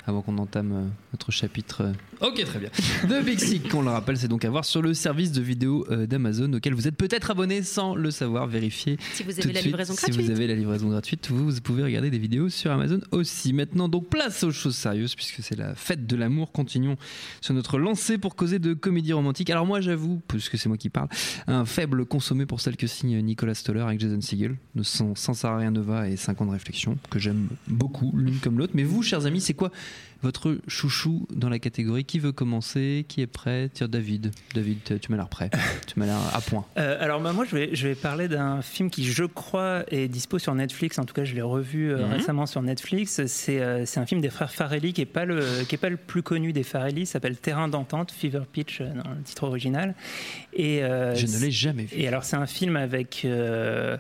avant 0.06 0.22
qu'on 0.22 0.38
entame 0.38 0.92
notre 1.14 1.32
chapitre. 1.32 1.92
Ok, 2.22 2.44
très 2.46 2.60
bien. 2.60 2.70
The 3.10 3.26
Big 3.26 3.40
Sick, 3.40 3.74
on 3.74 3.82
le 3.82 3.90
rappelle, 3.90 4.16
c'est 4.16 4.28
donc 4.28 4.46
à 4.46 4.50
voir 4.52 4.64
sur 4.64 4.82
le 4.84 4.94
service 4.94 5.32
de 5.32 5.42
vidéo 5.42 5.88
euh, 5.90 6.06
d'Amazon 6.06 6.54
auquel 6.54 6.76
vous 6.76 6.88
êtes 6.88 6.96
peut-être 6.96 7.32
abonné 7.32 7.64
sans 7.64 7.96
le 7.96 8.12
savoir. 8.12 8.46
Vérifiez 8.46 8.98
Si 9.14 9.24
vous 9.24 9.32
avez 9.40 9.54
la 9.54 9.60
suite. 9.62 9.66
livraison 9.66 9.94
Si 9.94 10.06
gratuite. 10.06 10.26
vous 10.26 10.32
avez 10.32 10.46
la 10.46 10.54
livraison 10.54 10.90
gratuite, 10.90 11.30
vous, 11.32 11.50
vous 11.50 11.62
pouvez 11.62 11.82
regarder 11.84 12.12
des 12.12 12.20
vidéos 12.20 12.50
sur 12.50 12.72
Amazon 12.72 13.00
aussi. 13.12 13.54
Maintenant, 13.54 13.90
donc 13.90 14.08
place 14.08 14.44
aux 14.44 14.52
choses 14.52 14.76
sérieuses 14.76 15.16
puisque 15.16 15.42
c'est 15.42 15.58
la 15.58 15.74
fête 15.74 16.06
de 16.06 16.16
l'amour. 16.16 16.52
Continuons 16.52 16.96
sur 17.42 17.56
notre 17.56 17.80
lancée 17.80 18.20
pour 18.20 18.36
causer 18.36 18.60
de 18.60 18.76
comédie 18.76 19.14
romantique. 19.14 19.50
Alors 19.50 19.66
moi, 19.66 19.82
j'avoue, 19.82 20.22
puisque 20.28 20.60
c'est 20.60 20.70
moi 20.70 20.78
qui 20.78 20.90
parle, 20.90 21.08
un 21.48 21.66
faible 21.66 22.06
consommé 22.06 22.46
pour 22.46 22.62
celle 22.62 22.78
que 22.78 22.86
signe 22.86 23.20
Nicolas 23.22 23.56
Stoller 23.56 23.82
avec 23.82 24.00
Jason 24.00 24.22
Segel, 24.22 24.58
de 24.76 24.84
sans, 24.84 25.16
sans 25.16 25.34
Sarah 25.34 25.70
Nova 25.72 26.08
et 26.08 26.18
5 26.18 26.40
ans 26.42 26.46
de 26.46 26.52
réflexion, 26.52 27.00
que 27.10 27.18
j'aime 27.18 27.48
beaucoup 27.68 28.14
l'une 28.16 28.38
comme 28.38 28.60
l'autre. 28.60 28.74
Mais 28.76 28.84
vous, 28.84 29.02
chers 29.02 29.26
amis, 29.26 29.42
c'est 29.42 29.56
quoi 29.56 29.72
votre 30.24 30.60
chouchou 30.68 31.28
dans 31.36 31.50
la 31.50 31.58
catégorie 31.58 32.06
Qui 32.12 32.20
veut 32.20 32.34
commencer 32.34 33.06
Qui 33.08 33.22
est 33.22 33.28
prêt? 33.28 33.70
Tiens, 33.74 33.88
David. 33.88 34.32
David, 34.54 35.00
tu 35.00 35.12
m'as 35.12 35.16
l'air 35.16 35.30
prêt. 35.30 35.50
tu 35.88 35.98
m'as 35.98 36.06
l'air 36.06 36.18
à 36.34 36.42
point. 36.42 36.66
Euh, 36.78 36.98
alors 37.00 37.22
bah, 37.22 37.32
moi 37.32 37.46
je 37.50 37.56
vais, 37.56 37.70
je 37.74 37.88
vais 37.88 37.96
parler 37.96 38.28
d'un 38.28 38.62
film 38.62 38.90
qui 38.90 39.06
je 39.06 39.24
crois 39.24 39.84
est 39.88 40.10
dispo 40.10 40.38
sur 40.38 40.54
Netflix, 40.54 41.00
en 41.00 41.06
tout 41.06 41.14
cas 41.14 41.24
je 41.24 41.34
l'ai 41.36 41.42
revu 41.42 41.90
euh, 41.94 42.06
Mhm. 42.06 42.12
récemment 42.12 42.46
sur 42.48 42.62
Netflix, 42.62 43.26
c'est 43.28 43.62
euh, 43.62 43.86
c'est 43.86 44.02
un 44.02 44.06
film 44.06 44.20
des 44.20 44.30
frères 44.30 44.52
Farelli 44.52 44.92
qui 44.92 45.00
est 45.00 45.06
pas 45.06 45.24
le, 45.24 45.64
qui 45.70 45.76
est 45.76 45.78
pas 45.78 45.88
le 45.90 45.96
plus 45.96 46.22
connu 46.22 46.52
des 46.52 46.64
Farelli, 46.64 47.06
s'appelle 47.06 47.38
Terrain 47.38 47.70
d'entente, 47.70 48.12
Fever 48.12 48.42
Pitch 48.52 48.82
dans 48.82 49.12
le 49.12 49.22
titre 49.24 49.46
original. 49.46 49.96
Et, 50.52 50.84
euh, 50.84 51.16
Je 51.16 51.28
ne 51.28 51.38
l'ai 51.42 51.52
jamais 51.52 51.86
vu. 51.86 51.98
et 51.98 52.10
alors 52.10 52.26
c'est 52.26 52.36
un 52.36 52.46
film 52.46 52.76
avec 52.76 53.22
euh, 53.24 53.96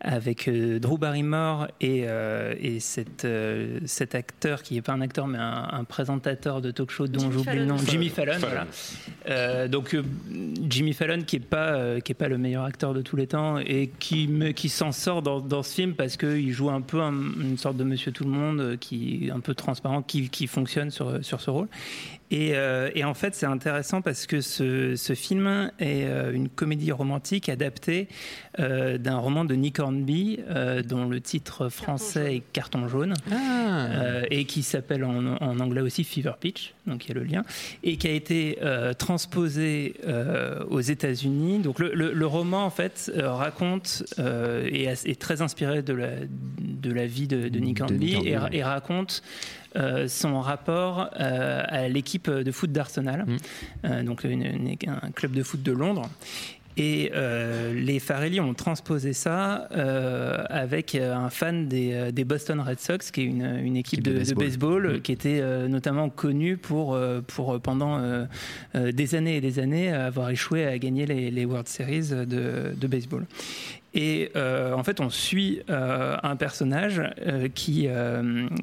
avec 0.00 0.48
euh, 0.48 0.80
Drew 0.80 0.98
Barrymore 0.98 1.68
et, 1.80 2.06
euh, 2.08 2.54
et 2.60 2.80
cet, 2.80 3.24
euh, 3.24 3.78
cet 3.86 4.16
acteur 4.16 4.64
qui 4.64 4.76
est 4.76 4.82
pas 4.82 4.92
un 4.94 5.00
acteur 5.00 5.28
mais 5.28 5.38
un, 5.38 5.68
un 5.70 5.84
présentateur 5.84 6.60
de 6.60 6.72
talk 6.72 6.90
show 6.90 7.06
dont 7.06 7.20
Jimmy 7.30 7.44
le 7.54 7.64
nom, 7.64 7.76
Jimmy 7.78 8.08
Fallon. 8.08 8.32
Fallon, 8.34 8.46
voilà. 8.48 8.66
Euh, 9.28 9.68
donc 9.68 9.94
euh, 9.94 10.02
Jimmy 10.68 10.92
Fallon 10.92 11.22
qui 11.22 11.36
est 11.36 11.40
pas 11.40 11.74
euh, 11.74 12.00
qui 12.00 12.12
est 12.12 12.14
pas 12.16 12.28
le 12.28 12.38
meilleur 12.38 12.64
acteur 12.64 12.92
de 12.94 13.02
tous 13.02 13.16
les 13.16 13.26
temps 13.28 13.58
et 13.58 13.90
qui 13.98 14.26
me, 14.28 14.50
qui 14.50 14.68
s'en 14.68 14.90
sort 14.92 15.22
dans, 15.22 15.40
dans 15.40 15.62
ce 15.62 15.74
film 15.74 15.94
parce 15.94 16.16
qu'il 16.16 16.50
joue 16.52 16.70
un 16.70 16.80
peu 16.80 17.00
un- 17.00 17.12
une 17.40 17.56
sorte 17.58 17.76
de 17.76 17.84
Monsieur 17.84 18.10
Tout 18.12 18.24
le 18.24 18.30
Monde 18.30 18.76
qui 18.80 19.26
est 19.26 19.30
un 19.30 19.40
peu 19.40 19.54
transparent 19.54 20.02
qui, 20.02 20.28
qui 20.28 20.46
fonctionne 20.46 20.90
sur 20.90 21.24
sur 21.24 21.40
ce 21.40 21.50
rôle 21.50 21.68
Et, 22.34 22.52
euh, 22.54 22.88
et 22.94 23.04
en 23.04 23.12
fait, 23.12 23.34
c'est 23.34 23.44
intéressant 23.46 24.00
parce 24.00 24.26
que 24.26 24.40
ce, 24.40 24.96
ce 24.96 25.12
film 25.14 25.70
est 25.78 26.04
euh, 26.06 26.32
une 26.32 26.48
comédie 26.48 26.90
romantique 26.90 27.50
adaptée 27.50 28.08
euh, 28.58 28.96
d'un 28.96 29.18
roman 29.18 29.44
de 29.44 29.54
Nick 29.54 29.78
Hornby, 29.78 30.40
euh, 30.48 30.82
dont 30.82 31.04
le 31.08 31.20
titre 31.20 31.68
français 31.68 32.36
est 32.36 32.42
Carton 32.54 32.88
jaune, 32.88 33.12
Ah. 33.30 33.84
euh, 33.90 34.24
et 34.30 34.46
qui 34.46 34.62
s'appelle 34.62 35.04
en, 35.04 35.36
en 35.36 35.60
anglais 35.60 35.82
aussi 35.82 36.04
Fever 36.04 36.32
Pitch, 36.40 36.72
donc 36.86 37.04
il 37.04 37.08
y 37.08 37.10
a 37.10 37.20
le 37.20 37.24
lien, 37.24 37.42
et 37.84 37.98
qui 37.98 38.08
a 38.08 38.12
été 38.12 38.58
euh, 38.62 38.94
transposé 38.94 39.94
euh, 40.06 40.64
aux 40.70 40.80
États-Unis. 40.80 41.58
Donc 41.58 41.78
le, 41.80 41.92
le- 41.94 42.12
le 42.14 42.26
roman, 42.26 42.64
en 42.64 42.70
fait, 42.70 43.12
raconte 43.14 44.04
euh, 44.18 44.66
et 44.72 44.84
est, 44.84 45.06
est 45.06 45.20
très 45.20 45.42
inspiré 45.42 45.82
de 45.82 45.92
la, 45.92 46.08
de 46.58 46.92
la 46.92 47.06
vie 47.06 47.26
de, 47.28 47.48
de 47.48 47.58
Nick 47.58 47.76
De 47.76 47.82
Hornby 47.82 48.16
Nick 48.16 48.26
et, 48.26 48.36
Hornby, 48.38 48.56
et 48.56 48.62
raconte 48.64 49.22
euh, 49.76 50.08
son 50.08 50.40
rapport 50.40 51.08
euh, 51.20 51.62
à 51.66 51.88
l'équipe 51.88 52.28
de 52.30 52.52
foot 52.52 52.70
d'Arsenal, 52.72 53.24
Mm. 53.26 53.36
euh, 53.86 54.02
donc 54.02 54.24
une- 54.24 54.42
une- 54.44 54.76
un 54.86 55.10
club 55.10 55.32
de 55.32 55.42
foot 55.42 55.62
de 55.62 55.72
Londres. 55.72 56.08
Et 56.76 57.12
euh, 57.14 57.74
les 57.74 57.98
Farelli 57.98 58.40
ont 58.40 58.54
transposé 58.54 59.12
ça 59.12 59.68
euh, 59.72 60.42
avec 60.48 60.94
euh, 60.94 61.14
un 61.14 61.28
fan 61.28 61.68
des, 61.68 62.10
des 62.12 62.24
Boston 62.24 62.60
Red 62.60 62.80
Sox, 62.80 63.10
qui 63.12 63.20
est 63.22 63.24
une, 63.24 63.60
une 63.62 63.76
équipe 63.76 64.02
de 64.02 64.34
baseball. 64.34 64.96
Mm. 64.96 65.00
qui 65.02 65.12
était 65.12 65.40
euh, 65.40 65.68
notamment 65.68 66.08
connue 66.08 66.56
pour, 66.56 66.98
pour 67.26 67.60
pendant 67.60 68.26
des 68.74 69.14
années 69.14 69.36
et 69.36 69.40
des 69.40 69.58
années 69.58 69.92
avoir 69.92 70.30
échoué 70.30 70.66
à 70.66 70.78
gagner 70.78 71.06
les, 71.06 71.30
les 71.30 71.44
World 71.44 71.68
Series 71.68 72.08
de, 72.10 72.74
de 72.74 72.86
baseball. 72.86 73.26
Et 73.94 74.30
euh, 74.36 74.72
en 74.72 74.82
fait, 74.84 75.00
on 75.00 75.10
suit 75.10 75.60
euh, 75.68 76.16
un 76.22 76.36
personnage 76.36 77.02
euh, 77.26 77.48
qui, 77.54 77.86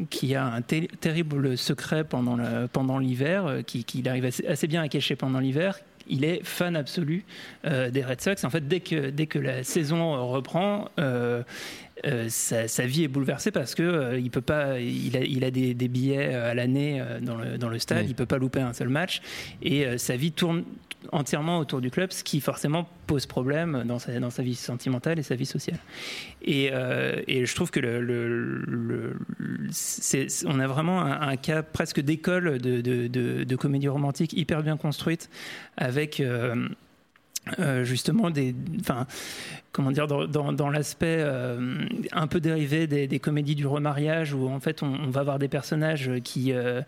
qui 0.09 0.35
a 0.35 0.45
un 0.45 0.61
ter- 0.61 0.87
terrible 0.99 1.55
secret 1.55 2.03
pendant 2.03 2.37
pendant 2.73 2.97
l'hiver, 2.97 3.45
euh, 3.45 3.61
qui, 3.61 3.83
qu'il 3.83 4.09
arrive 4.09 4.25
assez, 4.25 4.45
assez 4.47 4.67
bien 4.67 4.81
à 4.81 4.87
cacher 4.87 5.15
pendant 5.15 5.39
l'hiver. 5.39 5.79
Il 6.09 6.25
est 6.25 6.41
fan 6.43 6.75
absolu 6.75 7.23
euh, 7.65 7.89
des 7.89 8.03
Red 8.03 8.21
Sox. 8.21 8.43
En 8.43 8.49
fait, 8.49 8.67
dès 8.67 8.79
que, 8.79 9.09
dès 9.09 9.27
que 9.27 9.39
la 9.39 9.63
saison 9.63 10.15
euh, 10.15 10.21
reprend, 10.21 10.89
euh, 12.05 12.25
sa, 12.29 12.67
sa 12.67 12.85
vie 12.85 13.03
est 13.03 13.07
bouleversée 13.07 13.51
parce 13.51 13.75
que 13.75 13.83
euh, 13.83 14.19
il 14.19 14.29
peut 14.31 14.41
pas, 14.41 14.79
il 14.79 15.15
a, 15.17 15.21
il 15.21 15.43
a 15.43 15.51
des, 15.51 15.73
des 15.73 15.87
billets 15.87 16.33
euh, 16.33 16.51
à 16.51 16.53
l'année 16.53 17.03
dans 17.21 17.35
le, 17.35 17.57
dans 17.57 17.69
le 17.69 17.79
stade, 17.79 18.03
Oui. 18.03 18.07
il 18.09 18.15
peut 18.15 18.25
pas 18.25 18.37
louper 18.37 18.61
un 18.61 18.73
seul 18.73 18.89
match 18.89 19.21
et 19.61 19.97
sa 19.97 20.15
vie 20.15 20.31
tourne 20.31 20.63
entièrement 21.13 21.59
autour 21.59 21.79
du 21.79 21.89
club, 21.91 22.11
ce 22.11 22.25
qui 22.25 22.41
forcément 22.41 22.89
pose 23.07 23.25
problème 23.25 23.83
dans 23.85 23.99
sa, 23.99 24.19
dans 24.19 24.29
sa 24.29 24.43
vie 24.43 24.55
sentimentale 24.55 25.17
et 25.17 25.23
sa 25.23 25.35
vie 25.35 25.45
sociale. 25.45 25.79
Et, 26.41 26.71
euh, 26.73 27.21
et 27.25 27.45
je 27.45 27.55
trouve 27.55 27.71
que 27.71 27.79
le, 27.79 29.15
on 30.45 30.59
a 30.59 30.67
vraiment 30.67 31.01
un, 31.01 31.21
un 31.29 31.35
cas 31.37 31.63
presque 31.63 32.01
d'école 32.01 32.59
de, 32.59 32.81
de, 32.81 33.07
de- 33.07 33.43
de 33.45 33.55
comédie 33.55 33.87
romantique 33.87 34.33
hyper 34.33 34.61
bien 34.61 34.75
construite 34.77 35.29
avec. 35.77 36.19
euh, 36.19 36.67
euh, 37.59 37.83
justement 37.83 38.29
des 38.29 38.55
comment 39.71 39.91
dire 39.91 40.07
dans, 40.07 40.69
l'aspect 40.69 41.17
euh, 41.19 41.85
un 42.11 42.27
peu 42.27 42.39
dérivé 42.39 42.87
des, 42.87 43.19
comédies 43.19 43.55
du 43.55 43.67
remariage 43.67 44.33
où 44.33 44.47
en 44.47 44.59
fait 44.59 44.83
on, 44.83 44.87
on 44.87 45.09
va 45.09 45.21
avoir 45.21 45.39
des 45.39 45.47
personnages 45.47 46.11
qui 46.23 46.53
euh, 46.53 46.81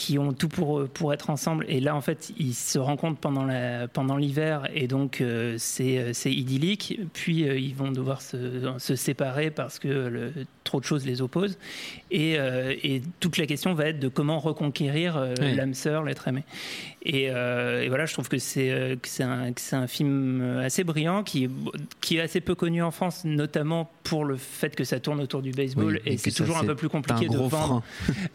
qui 0.00 0.18
ont 0.18 0.32
tout 0.32 0.48
pour, 0.48 0.88
pour 0.88 1.12
être 1.12 1.28
ensemble. 1.28 1.66
Et 1.68 1.78
là, 1.78 1.94
en 1.94 2.00
fait, 2.00 2.32
ils 2.38 2.54
se 2.54 2.78
rencontrent 2.78 3.20
pendant 3.20 3.44
la- 3.44 3.86
pendant 3.86 4.16
l'hiver 4.16 4.66
et 4.74 4.86
donc 4.86 5.20
euh, 5.20 5.56
c'est 5.58 6.14
c'est 6.14 6.32
idyllique. 6.32 6.98
Puis 7.12 7.46
euh, 7.46 7.58
ils 7.58 7.74
vont 7.74 7.92
devoir 7.92 8.22
se, 8.22 8.72
se 8.78 8.96
séparer 8.96 9.50
parce 9.50 9.78
que 9.78 9.88
le- 9.88 10.32
trop 10.64 10.80
de 10.80 10.84
choses 10.86 11.04
les 11.04 11.20
opposent. 11.20 11.58
Et, 12.10 12.38
euh, 12.38 12.74
et 12.82 13.02
toute 13.18 13.36
la 13.38 13.46
question 13.46 13.74
va 13.74 13.86
être 13.88 13.98
de 13.98 14.08
comment 14.08 14.38
reconquérir 14.38 15.16
euh, 15.16 15.34
Oui. 15.40 15.54
l'âme 15.54 15.74
sœur, 15.74 16.04
l'être 16.04 16.28
aimé. 16.28 16.44
Et, 17.02 17.28
euh, 17.30 17.82
et 17.82 17.88
voilà, 17.88 18.06
je 18.06 18.12
trouve 18.12 18.28
que 18.28 18.38
c'est 18.38 18.70
euh, 18.70 18.94
que 18.96 19.08
c'est 19.08 19.22
un, 19.22 19.52
que 19.52 19.60
c'est 19.60 19.76
un 19.76 19.86
film 19.86 20.58
assez 20.62 20.84
brillant 20.84 21.22
qui 21.24 21.44
est, 21.44 21.50
qui 22.00 22.16
est 22.16 22.20
assez 22.20 22.40
peu 22.40 22.54
connu 22.54 22.82
en 22.82 22.90
France, 22.90 23.22
notamment 23.24 23.90
pour 24.04 24.24
le 24.24 24.36
fait 24.36 24.74
que 24.76 24.84
ça 24.84 25.00
tourne 25.00 25.20
autour 25.20 25.42
du 25.42 25.50
baseball. 25.50 26.00
Oui, 26.04 26.12
et 26.12 26.16
c'est 26.18 26.30
ça, 26.30 26.44
toujours 26.44 26.58
un 26.58 26.64
peu 26.64 26.74
plus 26.74 26.88
compliqué 26.88 27.28
de 27.28 27.36
vendre 27.36 27.82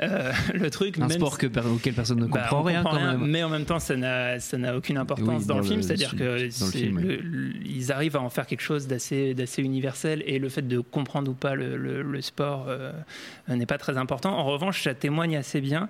euh, 0.01 0.31
le 0.53 0.69
truc. 0.69 0.97
Un 0.97 1.01
même 1.07 1.11
sport 1.11 1.37
que, 1.37 1.47
auquel 1.65 1.93
personne 1.93 2.19
ne 2.19 2.25
bah, 2.27 2.41
comprend 2.41 2.61
rien 2.63 2.81
comprend 2.83 2.97
quand 2.97 3.03
rien, 3.03 3.17
même. 3.17 3.29
mais 3.29 3.43
en 3.43 3.49
même 3.49 3.65
temps, 3.65 3.79
ça 3.79 3.95
n'a 3.95 4.39
ça 4.39 4.57
aucune 4.75 4.97
importance 4.97 5.41
Oui, 5.41 5.47
dans, 5.47 5.55
dans 5.55 5.59
le 5.61 5.65
film. 5.65 5.81
C'est-à-dire 5.81 6.11
que 6.15 6.17
dans 6.23 6.33
le 6.43 6.49
c'est 6.51 6.77
film, 6.77 6.97
oui. 6.97 7.03
le- 7.03 7.15
le- 7.17 7.53
ils 7.65 7.91
arrivent 7.91 8.15
à 8.15 8.21
en 8.21 8.29
faire 8.29 8.45
quelque 8.47 8.61
chose 8.61 8.87
d'assez 8.87 9.61
universel 9.61 10.23
et 10.25 10.39
le 10.39 10.49
fait 10.49 10.67
de 10.67 10.79
comprendre 10.79 11.31
ou 11.31 11.33
pas 11.35 11.55
le, 11.55 11.77
le- 11.77 12.01
le 12.01 12.21
sport 12.21 12.65
euh, 12.67 12.91
n'est 13.47 13.65
pas 13.65 13.77
très 13.77 13.97
important. 13.97 14.37
En 14.37 14.45
revanche, 14.45 14.83
ça 14.83 14.93
témoigne 14.93 15.37
assez 15.37 15.61
bien 15.61 15.89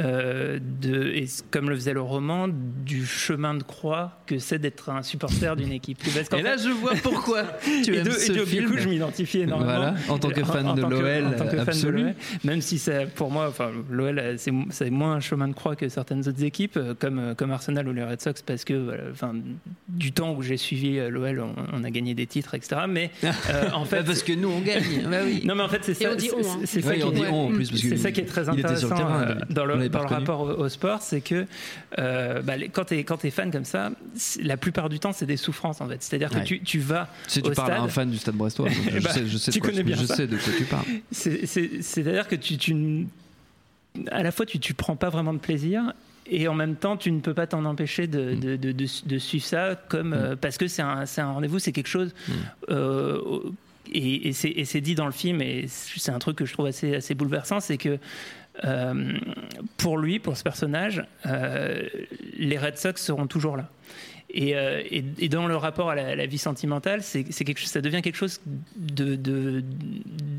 euh, 0.00 0.58
de, 0.80 1.08
et 1.14 1.26
comme 1.50 1.68
le 1.70 1.76
faisait 1.76 1.92
le 1.92 2.00
roman, 2.00 2.48
du 2.48 3.06
chemin 3.06 3.54
de 3.54 3.62
croix 3.62 4.18
que 4.26 4.38
c'est 4.38 4.58
d'être 4.58 4.90
un 4.90 5.02
supporter 5.02 5.54
d'une 5.56 5.72
équipe. 5.72 5.98
Parce 6.14 6.28
Et 6.40 6.42
là, 6.42 6.56
fait- 6.56 6.64
je 6.64 6.70
vois 6.70 6.94
pourquoi 7.02 7.44
tu 7.84 7.94
et 7.94 7.98
aimes 7.98 8.04
de- 8.04 8.10
et 8.10 8.12
ce 8.12 8.32
du- 8.32 8.66
coup, 8.66 8.76
je 8.78 8.88
m'identifie 8.88 9.40
énormément. 9.40 9.64
Voilà, 9.74 9.94
en 10.08 10.18
tant 10.18 10.30
que 10.30 10.42
fan 10.44 10.74
de 10.74 10.80
l'OL 10.82 11.26
en 11.26 11.30
de 11.30 12.14
même 12.44 12.60
si 12.60 12.78
c'est 12.78 13.06
pour 13.14 13.30
moi, 13.30 13.46
enfin, 13.48 13.70
l'OL, 13.90 14.20
c'est 14.38 14.52
c'est 14.70 14.90
moins 15.04 15.14
un 15.16 15.20
chemin 15.20 15.48
de 15.48 15.52
croix 15.54 15.76
que 15.76 15.88
certaines 15.88 16.26
autres 16.28 16.42
équipes, 16.44 16.76
euh, 16.76 16.94
comme, 16.98 17.18
euh, 17.18 17.34
comme 17.34 17.50
Arsenal 17.50 17.86
ou 17.88 17.92
les 17.92 18.04
Red 18.04 18.20
Sox, 18.20 18.42
parce 18.42 18.64
que, 18.64 18.74
voilà, 18.74 19.02
enfin, 19.12 19.34
du 19.88 20.12
temps 20.12 20.34
où 20.34 20.42
j'ai 20.42 20.56
suivi 20.56 20.98
euh, 20.98 21.10
l'OL, 21.10 21.40
on, 21.40 21.54
on 21.72 21.84
a 21.84 21.90
gagné 21.90 22.14
des 22.14 22.26
titres, 22.26 22.54
etc. 22.54 22.82
Mais 22.88 23.10
euh, 23.24 23.70
en 23.72 23.84
fait, 23.84 23.98
Bah, 23.98 24.04
parce 24.06 24.22
que 24.22 24.32
nous, 24.32 24.48
on 24.48 24.60
gagne. 24.60 24.82
Bah 25.10 25.18
oui. 25.24 25.42
non, 25.44 25.54
mais 25.54 25.62
en 25.62 25.68
fait, 25.68 25.80
c'est 25.82 25.92
Et 25.92 26.04
ça. 26.04 26.10
on 26.12 26.16
dit 26.16 26.26
c'est- 26.28 26.34
on, 26.34 26.40
hein. 26.40 26.60
c'est 26.64 26.80
ça 26.80 26.90
Oui, 26.90 26.98
qui 26.98 27.02
est- 27.94 27.96
ça 27.98 28.12
qui 28.12 28.20
très 28.24 28.42
le 28.44 28.48
intéressant 28.50 28.88
terrain, 28.96 29.22
euh, 29.22 29.34
dans 29.50 29.64
le, 29.64 29.88
dans 29.88 29.98
le 30.00 30.04
reconnu. 30.04 30.20
rapport 30.20 30.40
au, 30.40 30.50
au 30.64 30.68
sport, 30.68 31.02
c'est 31.02 31.20
que 31.20 31.46
euh, 31.98 32.42
bah, 32.42 32.56
les- 32.56 32.68
quand 32.68 32.84
tu 32.86 32.94
es, 32.98 33.30
fan 33.30 33.50
comme 33.50 33.64
ça, 33.64 33.90
la 34.42 34.56
plupart 34.56 34.88
du 34.88 34.98
temps, 34.98 35.12
c'est 35.12 35.26
des 35.26 35.36
souffrances 35.36 35.80
en 35.80 35.88
fait. 35.88 36.02
C'est-à-dire 36.02 36.30
que 36.30 36.44
tu, 36.44 36.60
tu 36.62 36.78
vas 36.78 37.08
Si 37.26 37.42
tu 37.42 37.50
au 37.50 37.52
parles 37.54 37.72
à 37.72 37.82
un 37.82 37.88
fan 37.88 38.10
du 38.10 38.16
Stade 38.18 38.34
Brestois, 38.36 38.68
je 38.92 39.00
Bah, 39.00 39.10
sais, 39.10 39.26
je 39.26 39.36
sais, 39.36 39.50
tu 39.52 39.58
de 39.58 39.62
quoi, 39.64 39.70
connais 39.70 39.82
bien 39.82 39.96
je 39.96 40.06
ça. 40.06 40.16
sais 40.16 40.26
de 40.26 40.36
quoi 40.36 40.52
tu 40.56 40.64
parles. 40.64 40.84
C'est- 41.10 41.46
c'est- 41.46 41.82
C'est-à-dire 41.82 42.26
que 42.28 42.36
tu, 42.36 42.56
à 44.10 44.22
la 44.22 44.32
fois 44.32 44.46
tu, 44.46 44.58
tu 44.58 44.74
prends 44.74 44.96
pas 44.96 45.08
vraiment 45.08 45.32
de 45.32 45.38
plaisir 45.38 45.92
et 46.26 46.48
en 46.48 46.54
même 46.54 46.74
temps 46.76 46.96
tu 46.96 47.12
ne 47.12 47.20
peux 47.20 47.34
pas 47.34 47.46
t'en 47.46 47.64
empêcher 47.64 48.06
de, 48.06 48.34
Mm. 48.34 48.40
de, 48.40 48.56
de- 48.56 48.72
de- 48.72 49.06
de 49.06 49.18
suivre 49.18 49.44
ça 49.44 49.78
comme 49.88 50.12
euh, 50.14 50.36
parce 50.36 50.58
que 50.58 50.66
c'est 50.68 50.82
un, 50.82 51.04
rendez-vous, 51.18 51.58
c'est 51.58 51.72
quelque 51.72 51.88
chose. 51.88 52.14
Mm. 52.28 52.32
euh, 52.70 53.20
et 53.92 54.28
et 54.28 54.64
c'est 54.64 54.80
dit 54.80 54.94
dans 54.94 55.04
le 55.06 55.12
film 55.12 55.42
et 55.42 55.66
c'est 55.68 56.10
un 56.10 56.18
truc 56.18 56.36
que 56.38 56.46
je 56.46 56.52
trouve 56.54 56.66
assez, 56.66 56.96
assez 56.96 57.14
bouleversant, 57.14 57.60
c'est 57.60 57.76
que 57.76 57.98
euh, 58.64 59.12
pour 59.76 59.98
lui, 59.98 60.18
pour 60.18 60.36
ce 60.36 60.42
personnage, 60.42 61.04
les 62.38 62.56
Red 62.58 62.78
Sox 62.78 62.94
seront 63.02 63.26
toujours 63.26 63.56
là. 63.58 63.68
Et, 64.30 64.56
euh, 64.56 64.82
et- 64.90 65.04
et 65.20 65.28
dans 65.28 65.46
le 65.46 65.54
rapport 65.56 65.90
à 65.90 65.94
la, 65.94 66.06
à 66.08 66.14
la 66.16 66.26
vie 66.26 66.38
sentimentale, 66.38 67.02
c'est 67.02 67.24
c'est 67.30 67.44
quelque 67.44 67.58
chose, 67.60 67.68
ça 67.70 67.80
devient 67.80 68.02
quelque 68.02 68.16
chose 68.16 68.40
de- 68.76 69.14
de- 69.14 69.62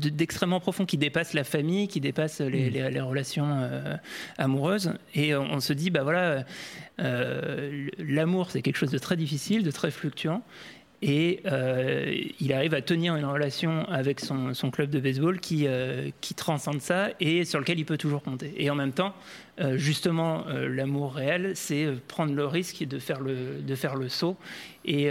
de- 0.02 0.08
d'extrêmement 0.10 0.60
profond 0.60 0.84
qui 0.84 0.98
dépasse 0.98 1.32
la 1.32 1.44
famille, 1.44 1.88
qui 1.88 2.00
dépasse 2.00 2.40
les, 2.40 2.68
les- 2.68 2.90
les 2.90 3.00
relations 3.00 3.46
euh, 3.48 3.96
amoureuses. 4.38 4.92
Et 5.14 5.34
on, 5.34 5.44
on 5.50 5.60
se 5.60 5.72
dit, 5.72 5.88
bah 5.90 6.02
voilà, 6.02 6.44
euh, 7.00 7.88
l'amour 7.98 8.50
c'est 8.50 8.62
quelque 8.62 8.76
chose 8.76 8.90
de 8.90 8.98
très 8.98 9.16
difficile, 9.16 9.62
de 9.62 9.70
très 9.70 9.90
fluctuant. 9.90 10.42
Et 11.02 11.40
euh, 11.44 12.14
il 12.40 12.52
arrive 12.54 12.72
à 12.72 12.80
tenir 12.80 13.16
une 13.16 13.26
relation 13.26 13.84
avec 13.88 14.18
son, 14.18 14.54
son 14.54 14.70
club 14.70 14.88
de 14.88 14.98
baseball 14.98 15.40
qui, 15.40 15.66
euh, 15.66 16.08
qui 16.22 16.34
transcende 16.34 16.80
ça 16.80 17.10
et 17.20 17.44
sur 17.44 17.58
lequel 17.60 17.78
il 17.78 17.84
peut 17.84 17.98
toujours 17.98 18.22
compter. 18.22 18.54
Et 18.56 18.70
en 18.70 18.74
même 18.74 18.92
temps, 18.92 19.14
euh, 19.60 19.76
justement, 19.76 20.44
l'amour 20.48 21.14
réel, 21.14 21.52
c'est 21.54 21.86
prendre 22.08 22.34
le 22.34 22.46
risque 22.46 22.82
de 22.84 22.98
faire 22.98 23.20
le, 23.20 23.60
de 23.60 23.74
faire 23.74 23.96
le 23.96 24.08
saut 24.08 24.36
et, 24.84 25.08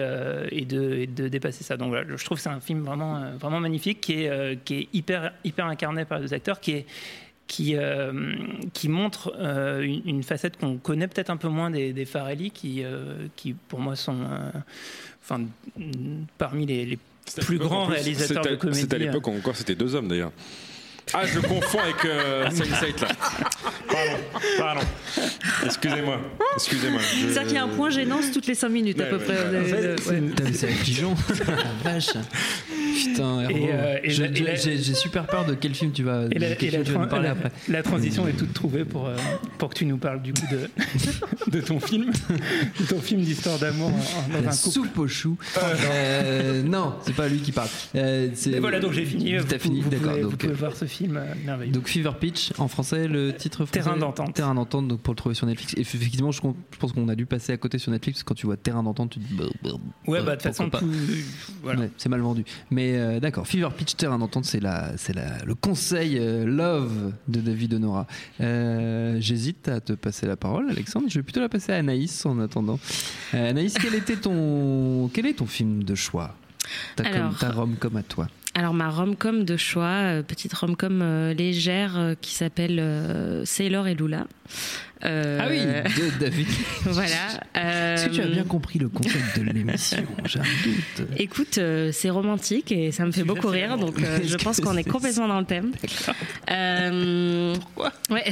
et, 0.51 0.65
de, 0.65 1.05
de 1.05 1.27
dépasser 1.27 1.63
ça. 1.63 1.77
Donc 1.77 1.89
voilà, 1.89 2.15
je 2.15 2.25
trouve 2.25 2.37
que 2.37 2.43
c'est 2.43 2.49
un 2.49 2.59
film 2.59 2.83
vraiment, 2.83 3.31
vraiment 3.37 3.59
magnifique 3.59 4.01
qui 4.01 4.23
est, 4.23 4.63
qui 4.63 4.75
est 4.75 4.87
hyper, 4.93 5.33
hyper 5.43 5.65
incarné 5.67 6.05
par 6.05 6.19
les 6.19 6.25
deux 6.25 6.33
acteurs, 6.33 6.59
qui 6.59 6.71
est 6.71 6.85
qui, 7.47 7.75
euh, 7.75 8.11
qui 8.73 8.89
montre 8.89 9.33
euh, 9.39 9.81
une, 9.81 10.01
une 10.05 10.23
facette 10.23 10.57
qu'on 10.57 10.77
connaît 10.77 11.07
peut-être 11.07 11.29
un 11.29 11.37
peu 11.37 11.47
moins 11.47 11.69
des, 11.69 11.93
des 11.93 12.05
Farelli, 12.05 12.49
qui, 12.51 12.83
euh, 12.83 13.27
qui 13.35 13.53
pour 13.53 13.79
moi 13.79 13.95
sont 13.95 14.17
euh, 14.21 14.49
enfin, 15.23 15.43
parmi 16.37 16.65
les, 16.65 16.97
plus 17.41 17.57
grands 17.59 17.85
plus, 17.85 17.95
réalisateurs 17.95 18.43
c'était- 18.43 18.55
de 18.55 18.59
comédie. 18.59 18.79
C'était 18.81 18.95
à 18.95 18.99
l'époque 18.99 19.27
encore 19.27 19.55
c'était 19.55 19.75
deux 19.75 19.93
hommes 19.95 20.07
d'ailleurs. 20.07 20.31
Ah, 21.13 21.23
je 21.27 21.39
confonds 21.39 21.77
avec 21.81 22.03
euh, 22.05 22.47
Sense8 22.49 23.01
là. 23.03 23.07
Pardon, 23.87 24.17
pardon. 24.57 24.81
Excusez-moi, 25.63 26.19
excusez-moi. 26.55 26.99
Je- 26.99 27.27
C'est-à-dire 27.27 27.43
qu'il 27.43 27.53
y 27.53 27.57
a 27.59 27.63
un 27.63 27.67
point 27.67 27.91
gênance 27.91 28.31
toutes 28.31 28.47
les 28.47 28.55
5 28.55 28.69
minutes 28.69 28.99
à 28.99 29.05
peu 29.05 29.17
ouais, 29.17 29.23
près. 29.23 29.37
ouais. 29.37 29.51
de- 29.51 29.57
En 29.61 29.65
fait, 29.65 29.81
de- 29.87 29.95
c'est 30.01 30.09
ouais. 30.09 30.17
une- 30.17 30.29
Putain, 30.29 30.43
mais 30.45 30.53
c'est 30.53 30.65
avec 30.65 30.79
Pigeon. 30.81 31.13
La 31.83 31.91
vache. 31.91 32.09
Putain. 32.95 33.49
Et, 33.49 33.69
euh, 33.71 33.97
et 34.03 34.09
Je- 34.09 34.23
la- 34.23 34.29
et 34.29 34.35
je- 34.35 34.43
la- 34.43 34.55
j'ai 34.55 34.93
super 34.93 35.25
peur 35.27 35.45
de 35.45 35.53
quel 35.53 35.73
film 35.75 35.91
tu 35.91 36.03
vas, 36.03 36.25
Et 36.31 36.39
la, 36.39 36.49
de 36.49 36.53
et 36.53 36.57
quel 36.57 36.71
la 36.71 36.71
film 36.71 36.83
tu 36.85 36.91
vas 36.91 36.99
nous 36.99 37.05
tran- 37.05 37.09
parler 37.09 37.25
la- 37.25 37.31
après. 37.31 37.51
la 37.69 37.83
transition 37.83 38.27
est 38.27 38.33
toute 38.33 38.53
trouvée 38.53 38.85
pour, 38.85 39.07
euh, 39.07 39.15
pour 39.57 39.69
que 39.69 39.75
tu 39.75 39.85
nous 39.85 39.97
parles 39.97 40.21
du 40.21 40.33
coup 40.33 40.45
de, 40.51 40.69
de 41.51 41.61
ton 41.61 41.79
film, 41.79 42.11
de 42.79 42.85
ton 42.85 42.99
film 42.99 43.21
d'histoire 43.21 43.59
d'amour 43.59 43.91
dans 43.91 44.33
La 44.33 44.49
un 44.49 44.55
couple. 44.55 44.71
soupe 44.71 44.97
aux 44.99 45.07
choux. 45.07 45.37
Euh, 45.83 46.63
non, 46.63 46.93
c'est 47.05 47.15
pas 47.15 47.27
lui 47.27 47.39
qui 47.39 47.51
parle. 47.51 47.67
Euh, 47.95 48.29
voilà, 48.59 48.79
donc 48.79 48.93
j'ai 48.93 49.05
fini. 49.05 49.33
T'as 49.47 49.57
Vous- 49.57 49.63
fini, 49.63 49.81
vous 49.81 49.89
d'accord. 49.89 50.09
pouvez- 50.09 50.21
Vous 50.23 50.29
Donc, 50.31 50.39
pouvez 50.39 50.53
voir 50.53 50.75
ce 50.75 50.85
film 50.85 51.17
euh, 51.17 51.25
merveilleux. 51.45 51.71
donc 51.71 51.87
Fever 51.87 52.11
Pitch 52.19 52.51
en 52.57 52.67
français, 52.67 53.07
le 53.07 53.33
titre 53.33 53.65
français 53.65 53.71
Terrain 53.83 53.97
d'entente. 53.97 54.33
Terrain 54.33 54.55
d'entente, 54.55 54.87
donc 54.87 55.01
pour 55.01 55.13
le 55.13 55.17
trouver 55.17 55.35
sur 55.35 55.45
Netflix. 55.47 55.73
Et 55.77 55.81
effectivement, 55.81 56.31
je, 56.31 56.41
pense 56.79 56.91
qu'on 56.93 57.07
a 57.09 57.15
dû 57.15 57.25
passer 57.25 57.53
à 57.53 57.57
côté 57.57 57.77
sur 57.77 57.91
Netflix. 57.91 58.23
Quand 58.23 58.35
tu 58.35 58.45
vois 58.45 58.57
Terrain 58.57 58.83
d'entente, 58.83 59.11
tu 59.11 59.19
te 59.19 59.27
dis. 59.27 59.35
bah, 59.35 59.45
bah, 59.63 59.69
ouais, 60.07 60.19
bah, 60.19 60.25
bah 60.25 60.31
de 60.35 60.41
toute 60.41 60.43
façon, 60.43 60.69
tout- 60.69 60.85
voilà. 61.63 61.81
Ouais, 61.81 61.89
c'est 61.97 62.09
mal 62.09 62.21
vendu. 62.21 62.43
Mais 62.71 62.84
euh, 62.93 63.19
d'accord, 63.19 63.47
Fever 63.47 63.69
Pitch, 63.75 63.95
Terrain 63.95 64.17
d'entente, 64.19 64.45
c'est 64.45 64.59
la, 64.59 64.97
c'est 64.97 65.13
la, 65.13 65.43
le 65.45 65.55
conseil 65.55 66.17
euh, 66.19 66.45
love 66.45 67.13
de 67.27 67.39
David 67.41 67.73
Honora. 67.75 68.05
Euh, 68.41 69.17
J'hésite 69.19 69.67
à 69.67 69.79
te 69.81 69.93
passer 69.93 70.25
la 70.27 70.35
parole, 70.35 70.69
Alexandre. 70.69 71.07
Je 71.09 71.19
vais 71.19 71.23
plutôt 71.23 71.39
la 71.41 71.49
passer 71.49 71.71
à 71.71 71.77
Anaïs 71.77 72.25
en 72.25 72.39
attendant. 72.39 72.79
Anaïs, 73.33 73.75
quel 73.81 73.95
était 73.95 74.15
ton, 74.17 75.09
quel 75.13 75.25
est 75.25 75.33
ton 75.35 75.45
film 75.45 75.83
de 75.83 75.95
choix? 75.95 76.35
Ta, 76.95 77.03
com- 77.03 77.13
Alors- 77.13 77.37
ta 77.37 77.51
rom-com 77.51 77.95
à 77.97 78.03
toi. 78.03 78.27
Alors 78.57 78.73
ma 78.73 78.89
rom-com 78.89 79.43
de 79.43 79.57
choix, 79.57 80.23
petite 80.25 80.53
rom-com 80.53 81.03
légère 81.37 82.15
qui 82.21 82.33
s'appelle 82.33 83.41
Sailor 83.43 83.87
et 83.89 83.95
Lula. 83.95 84.27
Euh, 85.03 85.39
Ah 85.41 85.47
oui, 85.49 85.59
de 85.97 86.19
David. 86.19 86.47
voilà. 86.85 87.09
Est-ce 87.53 88.05
que 88.07 88.11
tu 88.15 88.21
as 88.21 88.25
euh, 88.25 88.31
bien 88.31 88.43
compris 88.43 88.79
le 88.79 88.87
concept 88.89 89.37
de 89.37 89.43
l'émission? 89.43 89.97
J'ai 90.25 90.39
un 90.39 90.43
doute. 90.43 91.07
Écoute, 91.17 91.57
euh, 91.57 91.91
c'est 91.91 92.09
romantique 92.09 92.71
et 92.71 92.91
ça 92.91 93.05
me 93.05 93.11
fait 93.11 93.23
beaucoup 93.23 93.47
rire, 93.47 93.77
donc 93.77 94.01
euh, 94.01 94.19
je 94.25 94.35
pense 94.37 94.59
qu'on 94.61 94.77
est 94.77 94.83
complètement 94.89 95.27
dans 95.27 95.39
le 95.39 95.45
thème. 95.45 95.71
Euh, 96.51 97.55
ouais. 98.09 98.23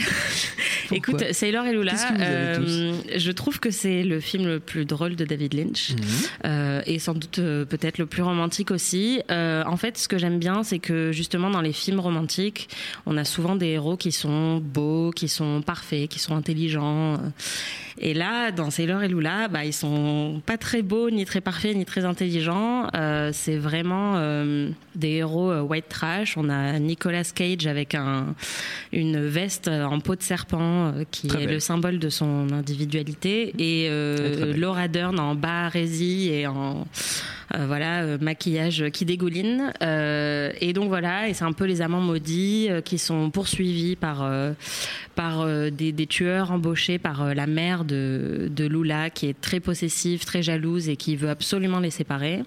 Écoute, 0.91 1.23
Sailor 1.33 1.65
et 1.65 1.73
Lula, 1.73 1.93
euh, 2.19 2.93
je 3.15 3.31
trouve 3.31 3.59
que 3.59 3.71
c'est 3.71 4.03
le 4.03 4.19
film 4.19 4.45
le 4.45 4.59
plus 4.59 4.85
drôle 4.85 5.15
de 5.15 5.25
David 5.25 5.53
Lynch 5.53 5.91
Mhm. 5.91 5.97
euh, 6.45 6.81
et 6.85 6.97
sans 6.99 7.13
doute 7.13 7.39
euh, 7.39 7.65
peut-être 7.65 7.97
le 7.97 8.05
plus 8.05 8.21
romantique 8.21 8.71
aussi. 8.71 9.21
Euh, 9.31 9.63
en 9.65 9.77
fait, 9.77 9.97
ce 9.97 10.07
que 10.07 10.17
j'aime 10.17 10.39
bien, 10.39 10.63
c'est 10.63 10.79
que 10.79 11.11
justement 11.11 11.49
dans 11.49 11.61
les 11.61 11.73
films 11.73 11.99
romantiques, 11.99 12.69
on 13.05 13.17
a 13.17 13.25
souvent 13.25 13.55
des 13.55 13.67
héros 13.67 13.97
qui 13.97 14.11
sont 14.11 14.57
beaux, 14.59 15.11
qui 15.11 15.27
sont 15.27 15.61
parfaits, 15.61 16.07
qui 16.09 16.19
sont 16.19 16.35
intelligents 16.35 16.52
intelligent. 16.53 17.15
Euh, 17.15 17.17
et 17.99 18.13
là, 18.13 18.51
dans 18.51 18.71
Sailor 18.71 19.03
et 19.03 19.07
Lula, 19.07 19.47
bah, 19.47 19.65
ils 19.65 19.73
sont 19.73 20.41
pas 20.45 20.57
très 20.57 20.81
beaux, 20.81 21.09
ni 21.09 21.25
très 21.25 21.41
parfaits, 21.41 21.75
ni 21.75 21.85
très 21.85 22.05
intelligents. 22.05 22.87
Euh, 22.95 23.29
c'est 23.33 23.57
vraiment 23.57 24.13
euh, 24.15 24.69
des 24.95 25.09
héros 25.11 25.51
euh, 25.51 25.61
white 25.61 25.89
trash. 25.89 26.35
On 26.37 26.49
a 26.49 26.79
Nicolas 26.79 27.23
Cage 27.23 27.67
avec 27.67 27.93
un, 27.95 28.33
une 28.91 29.19
veste 29.25 29.67
en 29.67 29.99
peau 29.99 30.15
de 30.15 30.23
serpent 30.23 30.93
qui 31.11 31.27
Très 31.27 31.43
est 31.43 31.45
belle. 31.45 31.55
le 31.55 31.59
symbole 31.59 31.99
de 31.99 32.09
son 32.09 32.51
individualité. 32.51 33.53
Et 33.59 33.87
euh. 33.89 34.55
Laura 34.55 34.87
Dern 34.87 35.19
en 35.19 35.35
barésie 35.35 36.29
et 36.29 36.47
en 36.47 36.87
voilà 37.55 38.17
maquillage 38.17 38.85
qui 38.91 39.05
dégouline. 39.05 39.71
Et 39.81 40.73
donc 40.73 40.87
voilà, 40.87 41.29
et 41.29 41.35
c'est 41.35 41.43
un 41.43 41.51
peu 41.51 41.65
les 41.65 41.81
amants 41.81 42.01
maudits 42.01 42.69
qui 42.83 42.97
sont 42.97 43.29
poursuivis 43.29 43.95
par 43.95 44.27
par 45.13 45.45
des, 45.69 45.91
des 45.91 46.07
tueurs 46.07 46.51
embauchés 46.51 46.97
par 46.97 47.35
la 47.35 47.45
mère 47.45 47.82
de, 47.83 48.49
Lula 48.57 49.09
qui 49.09 49.27
est 49.27 49.39
très 49.39 49.59
possessive, 49.59 50.25
très 50.25 50.41
jalouse 50.41 50.89
et 50.89 50.95
qui 50.95 51.15
veut 51.15 51.29
absolument 51.29 51.79
les 51.79 51.91
séparer. 51.91 52.43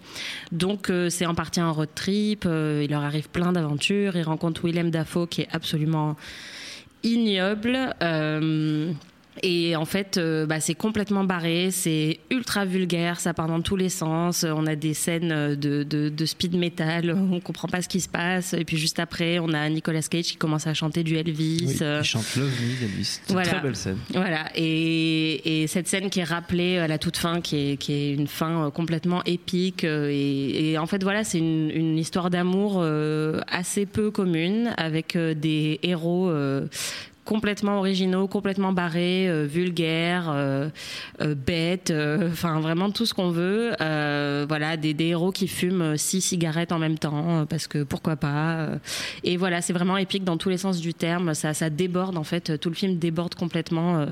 Donc 0.53 0.91
euh, 0.91 1.11
c'est 1.11 1.27
en 1.27 1.35
partie 1.35 1.61
un 1.61 1.71
road 1.71 1.89
trip, 1.95 2.45
euh, 2.47 2.83
il 2.85 2.91
leur 2.91 3.03
arrive 3.03 3.29
plein 3.29 3.53
d'aventures, 3.53 4.17
ils 4.17 4.23
rencontrent 4.23 4.65
Willem 4.65 4.91
Dafoe 4.91 5.27
qui 5.27 5.43
est 5.43 5.49
absolument 5.53 6.17
ignoble. 7.03 7.95
euh, 8.03 8.93
et 9.43 9.77
en 9.77 9.85
fait, 9.85 10.17
euh, 10.17 10.47
bah, 10.47 10.61
c'est 10.61 10.75
complètement 10.75 11.25
barré, 11.25 11.71
c'est 11.71 12.21
ultra 12.31 12.65
vulgaire, 12.65 13.21
ça 13.21 13.35
part 13.35 13.49
dans 13.49 13.61
tous 13.61 13.77
les 13.77 13.89
sens. 13.89 14.45
On 14.45 14.67
a 14.67 14.77
des 14.77 14.95
scènes 14.95 15.33
euh, 15.33 15.57
de, 15.57 15.83
de, 15.83 16.09
de 16.09 16.27
speed 16.27 16.57
metal, 16.57 17.11
on 17.33 17.41
comprend 17.41 17.69
pas 17.69 17.83
ce 17.83 17.89
qui 17.89 18.01
se 18.01 18.09
passe. 18.09 18.55
Et 18.55 18.65
puis 18.65 18.77
juste 18.77 18.99
après, 18.99 19.39
on 19.39 19.53
a 19.53 19.69
Nicolas 19.69 20.03
Cage 20.03 20.25
qui 20.25 20.37
commence 20.37 20.67
à 20.67 20.75
chanter 20.75 21.03
du 21.03 21.17
Elvis. 21.17 21.65
Oui, 21.67 21.77
euh, 21.83 22.01
il 22.03 22.07
chante 22.07 22.37
Love 22.37 22.51
Me 22.51 22.81
d'Elvis. 22.81 23.21
Voilà. 23.29 23.49
très 23.49 23.61
belle 23.61 23.77
scène. 23.77 23.99
voilà, 24.13 24.51
et, 24.55 25.63
et 25.63 25.67
cette 25.67 25.89
scène 25.89 26.11
qui 26.11 26.21
est 26.21 26.25
rappelée 26.25 26.79
à 26.79 26.89
la 26.89 26.99
toute 26.99 27.17
fin, 27.17 27.41
qui 27.41 27.73
est, 27.73 27.77
qui 27.77 27.93
est 27.93 28.15
une 28.15 28.29
fin 28.29 28.71
complètement 28.71 29.23
épique. 29.25 29.85
Et, 29.85 30.73
et 30.73 30.79
en 30.79 30.87
fait, 30.87 31.03
voilà, 31.03 31.25
c'est 31.25 31.39
une, 31.39 31.71
une 31.71 31.99
histoire 31.99 32.31
d'amour 32.31 32.85
assez 33.49 33.87
peu 33.87 34.11
commune, 34.11 34.73
avec 34.77 35.17
des 35.17 35.79
héros 35.83 36.31
complètement 37.27 37.79
originaux, 37.79 38.27
complètement 38.29 38.73
barrés, 38.73 39.29
euh, 39.29 39.45
vulgaires, 39.47 40.31
euh, 40.31 40.69
euh, 41.21 41.35
bêtes, 41.35 41.93
enfin 42.31 42.61
vraiment 42.61 42.91
tout 42.91 43.05
ce 43.05 43.13
qu'on 43.13 43.31
veut. 43.31 43.73
Voilà, 44.49 44.77
des, 44.77 44.95
des 44.95 45.07
héros 45.07 45.33
qui 45.33 45.49
fument 45.49 45.97
six 45.97 46.21
cigarettes 46.21 46.73
en 46.73 46.79
même 46.79 46.99
temps, 46.99 47.45
parce 47.47 47.67
que 47.67 47.83
pourquoi 47.83 48.17
pas. 48.17 48.69
Et 49.25 49.37
voilà, 49.37 49.61
c'est 49.61 49.73
vraiment 49.73 49.97
épique 49.97 50.25
dans 50.25 50.37
tous 50.37 50.49
les 50.49 50.57
sens 50.59 50.81
du 50.81 50.95
terme. 50.95 51.35
Ça, 51.35 51.53
ça 51.53 51.69
déborde 51.69 52.17
en 52.17 52.25
fait, 52.25 52.59
tout 52.61 52.69
le 52.69 52.75
film 52.75 52.97
déborde 52.97 53.35
complètement 53.35 54.07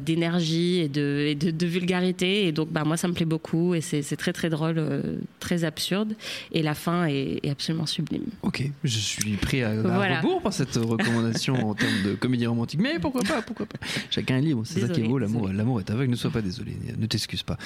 d'énergie 0.00 0.80
et, 0.80 0.88
de, 0.88 1.24
et 1.28 1.34
de, 1.34 1.50
de 1.50 1.66
vulgarité. 1.66 2.46
Et 2.46 2.52
donc, 2.52 2.68
bah 2.70 2.84
moi, 2.84 2.96
ça 2.96 3.08
me 3.08 3.14
plaît 3.14 3.24
beaucoup 3.24 3.74
et 3.74 3.80
c'est 3.80 4.16
très 4.16 4.32
très 4.32 4.50
drôle, 4.50 5.02
très 5.40 5.64
absurde. 5.64 6.14
Et 6.52 6.62
la 6.62 6.74
fin 6.74 7.06
est, 7.06 7.40
est 7.42 7.50
absolument 7.50 7.86
sublime. 7.86 8.24
Ok, 8.42 8.62
je 8.84 8.98
suis 8.98 9.32
pris 9.36 9.62
à, 9.62 9.70
à 9.70 9.74
Voilà. 9.74 10.20
rebours 10.20 10.42
par 10.42 10.52
cette 10.52 10.74
recommandation 10.76 11.54
en 11.70 11.74
termes 11.74 12.02
de 12.04 12.14
comédie 12.26 12.46
romantique. 12.46 12.80
Mais 12.82 12.98
pourquoi 12.98 13.22
pas, 13.22 13.40
pourquoi 13.42 13.66
pas. 13.66 13.78
Chacun 14.10 14.38
est 14.38 14.42
libre, 14.42 14.62
c'est 14.64 14.80
ça 14.80 14.88
qui 14.88 15.00
est 15.00 15.08
beau, 15.08 15.18
l'amour, 15.18 15.80
est 15.80 15.90
aveugle. 15.90 16.10
Ne 16.10 16.16
sois 16.16 16.30
pas 16.30 16.42
désolé, 16.42 16.76
ne 16.98 17.06
t'excuse 17.06 17.42
pas. 17.42 17.56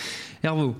Hervo, 0.42 0.74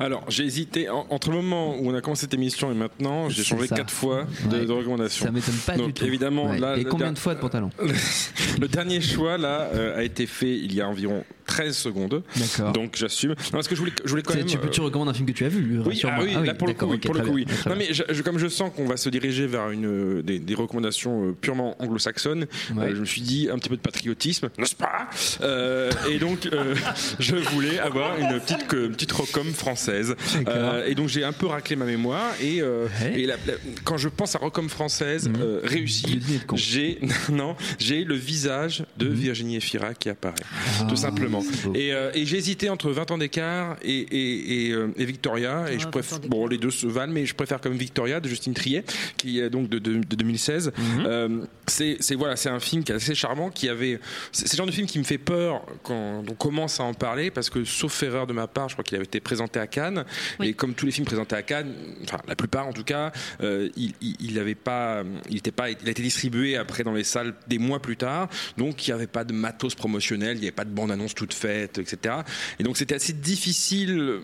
Alors, 0.00 0.24
j'ai 0.28 0.44
hésité 0.44 0.88
en- 0.88 1.06
entre 1.10 1.30
le 1.30 1.36
moment 1.36 1.76
où 1.78 1.90
on 1.90 1.94
a 1.94 2.00
commencé 2.00 2.22
cette 2.22 2.34
émission 2.34 2.70
et 2.70 2.74
maintenant, 2.74 3.28
j'ai 3.28 3.44
changé 3.44 3.66
ça. 3.66 3.76
quatre 3.76 3.90
fois 3.92 4.26
de, 4.50 4.56
Ouais. 4.58 4.64
de 4.66 4.72
recommandation. 4.72 5.26
ça 5.26 5.32
m'étonne 5.32 5.54
pas 5.66 5.76
Donc, 5.76 5.86
du 5.88 5.92
tout. 5.94 6.04
évidemment, 6.04 6.50
Ouais. 6.50 6.58
là, 6.58 6.76
Et 6.76 6.84
le 6.84 6.90
combien 6.90 7.12
de 7.12 7.18
fois 7.18 7.34
de 7.34 7.40
pantalon 7.40 7.70
Le 8.60 8.68
dernier 8.68 9.00
choix 9.00 9.38
là 9.38 9.68
euh, 9.74 9.98
a 9.98 10.02
été 10.02 10.26
fait 10.26 10.56
il 10.56 10.74
y 10.74 10.80
a 10.80 10.88
environ 10.88 11.24
13 11.46 11.76
secondes. 11.76 12.22
D'accord. 12.36 12.72
Donc 12.72 12.96
j'assume. 12.96 13.30
Non, 13.30 13.36
parce 13.52 13.68
que 13.68 13.74
je 13.76 13.80
voulais, 13.80 13.92
je 14.04 14.10
voulais 14.10 14.22
quand 14.22 14.34
même. 14.34 14.46
tu, 14.46 14.58
peux- 14.58 14.68
tu 14.68 14.80
euh, 14.80 14.84
recommandes 14.84 15.08
un 15.08 15.14
film 15.14 15.26
que 15.26 15.32
tu 15.32 15.44
as 15.44 15.48
vu, 15.48 15.78
oui, 15.78 15.88
rassure-moi. 15.90 16.18
ah 16.20 16.24
oui, 16.26 16.32
Ah 16.36 16.44
là 16.44 16.54
pour 16.54 16.66
le 16.68 16.74
coup, 16.74 16.86
oui, 16.86 16.98
pour 16.98 17.14
le 17.14 17.20
coup, 17.20 17.34
bien, 17.34 17.46
oui. 17.46 17.46
Non, 17.66 17.76
mais 17.76 17.92
je- 17.94 18.02
je- 18.08 18.22
comme 18.22 18.38
je 18.38 18.48
sens 18.48 18.72
qu'on 18.74 18.86
va 18.86 18.96
se 18.96 19.08
diriger 19.08 19.46
vers 19.46 19.70
une, 19.70 19.86
euh, 19.86 20.22
des, 20.22 20.38
des 20.40 20.54
recommandations 20.54 21.28
euh, 21.28 21.32
purement 21.40 21.76
anglo-saxonnes, 21.80 22.46
Ouais. 22.74 22.86
euh, 22.86 22.94
je 22.96 23.00
me 23.00 23.04
suis 23.04 23.20
dit 23.20 23.48
un 23.52 23.58
petit 23.58 23.68
peu 23.68 23.76
de 23.76 23.80
patriotisme, 23.80 24.48
n'est-ce 24.58 24.74
pas? 24.74 25.08
Euh, 25.42 25.90
Et 26.10 26.18
donc, 26.18 26.46
euh, 26.46 26.74
je 27.20 27.36
voulais 27.36 27.78
avoir 27.78 28.18
une 28.18 28.40
petite, 28.40 28.66
que- 28.66 28.88
petite 28.88 29.12
recom 29.12 29.46
française. 29.56 30.14
Euh, 30.48 30.86
et 30.86 30.94
donc, 30.94 31.08
j'ai 31.08 31.24
un 31.24 31.32
peu 31.32 31.46
raclé 31.46 31.76
ma 31.76 31.84
mémoire. 31.84 32.32
Et, 32.40 32.60
euh, 32.62 32.86
Ouais. 33.02 33.20
et 33.20 33.26
la- 33.26 33.36
la- 33.46 33.54
quand 33.84 33.96
je 33.96 34.08
pense 34.08 34.34
à 34.34 34.38
recom 34.38 34.68
française 34.68 35.28
Mhm. 35.28 35.36
euh, 35.40 35.60
réussie, 35.64 36.20
j'ai 36.54 37.00
non, 37.32 37.56
j'ai 37.78 38.04
le 38.04 38.14
visage 38.14 38.84
de 38.96 39.08
Mhm. 39.08 39.14
Virginie 39.14 39.56
Efira 39.56 39.94
qui 39.94 40.08
apparaît, 40.08 40.34
Ah, 40.80 40.84
tout 40.88 40.96
simplement. 40.96 41.42
Et, 41.74 41.92
euh, 41.92 42.10
et 42.14 42.24
j'ai 42.26 42.36
hésité 42.36 42.68
entre 42.70 42.90
20 42.90 43.10
ans 43.10 43.18
d'écart 43.18 43.76
et, 43.82 43.90
et, 43.98 44.68
et, 44.70 44.74
et 44.96 45.04
Victoria. 45.04 45.66
Et 45.70 45.78
je 45.78 45.84
20 45.84 45.90
préfère, 45.90 46.20
bon, 46.20 46.46
les 46.46 46.58
deux 46.58 46.70
se 46.70 46.86
valent, 46.86 47.12
mais 47.12 47.26
je 47.26 47.34
préfère 47.34 47.60
comme 47.60 47.76
Victoria 47.76 48.20
de 48.20 48.28
Justine 48.28 48.54
Triet, 48.54 48.84
qui 49.16 49.40
est 49.40 49.50
donc 49.50 49.68
de, 49.68 49.78
de- 49.78 49.98
de 49.98 50.16
2016. 50.16 50.72
Mhm. 50.76 51.04
Euh, 51.06 51.28
c'est 51.66 51.96
c'est- 52.00 52.14
voilà, 52.14 52.36
c'est 52.36 52.48
un 52.50 52.60
film 52.60 52.84
qui 52.84 52.92
est 52.92 52.96
assez 52.96 53.14
charmant, 53.14 53.50
qui 53.50 53.68
avait. 53.68 53.98
C'est 54.32 54.46
c'est 54.46 54.54
le 54.54 54.58
genre 54.58 54.66
de 54.66 54.72
film 54.72 54.86
qui 54.86 54.98
me 54.98 55.04
fait 55.04 55.18
peur 55.18 55.62
quand 55.82 56.22
on 56.28 56.34
commence 56.34 56.80
à 56.80 56.84
en 56.84 56.94
parler, 56.94 57.30
parce 57.30 57.50
que 57.50 57.64
sauf 57.64 58.02
erreur 58.02 58.26
de 58.26 58.32
ma 58.32 58.46
part, 58.46 58.68
je 58.68 58.74
crois 58.74 58.84
qu'il 58.84 58.96
avait 58.96 59.04
été 59.04 59.20
présenté 59.20 59.35
à 59.58 59.66
Cannes. 59.66 60.04
Oui. 60.40 60.48
Et 60.48 60.52
comme 60.54 60.74
tous 60.74 60.86
les 60.86 60.92
films 60.92 61.06
présentés 61.06 61.36
à 61.36 61.42
Cannes, 61.42 61.72
enfin 62.04 62.18
la 62.28 62.36
plupart 62.36 62.66
en 62.66 62.72
tout 62.72 62.84
cas, 62.84 63.12
euh, 63.42 63.68
il, 63.76 63.92
il, 64.00 64.16
il 64.20 64.38
avait 64.38 64.54
pas, 64.54 65.02
il 65.30 65.36
était 65.38 65.50
pas, 65.52 65.70
il 65.70 65.76
a 65.86 65.90
été 65.90 66.02
distribué 66.02 66.56
après 66.56 66.82
dans 66.84 66.92
les 66.92 67.04
salles 67.04 67.34
des 67.46 67.58
mois 67.58 67.80
plus 67.80 67.96
tard. 67.96 68.28
Donc 68.56 68.86
il 68.86 68.90
n'y 68.90 68.94
avait 68.94 69.06
pas 69.06 69.24
de 69.24 69.32
matos 69.32 69.74
promotionnel, 69.74 70.36
il 70.36 70.40
n'y 70.40 70.46
avait 70.46 70.52
pas 70.52 70.64
de 70.64 70.70
bande-annonce 70.70 71.14
toute 71.14 71.34
faite, 71.34 71.78
etc. 71.78 72.16
Et 72.58 72.62
donc 72.64 72.76
c'était 72.76 72.94
assez 72.94 73.12
difficile 73.12 74.20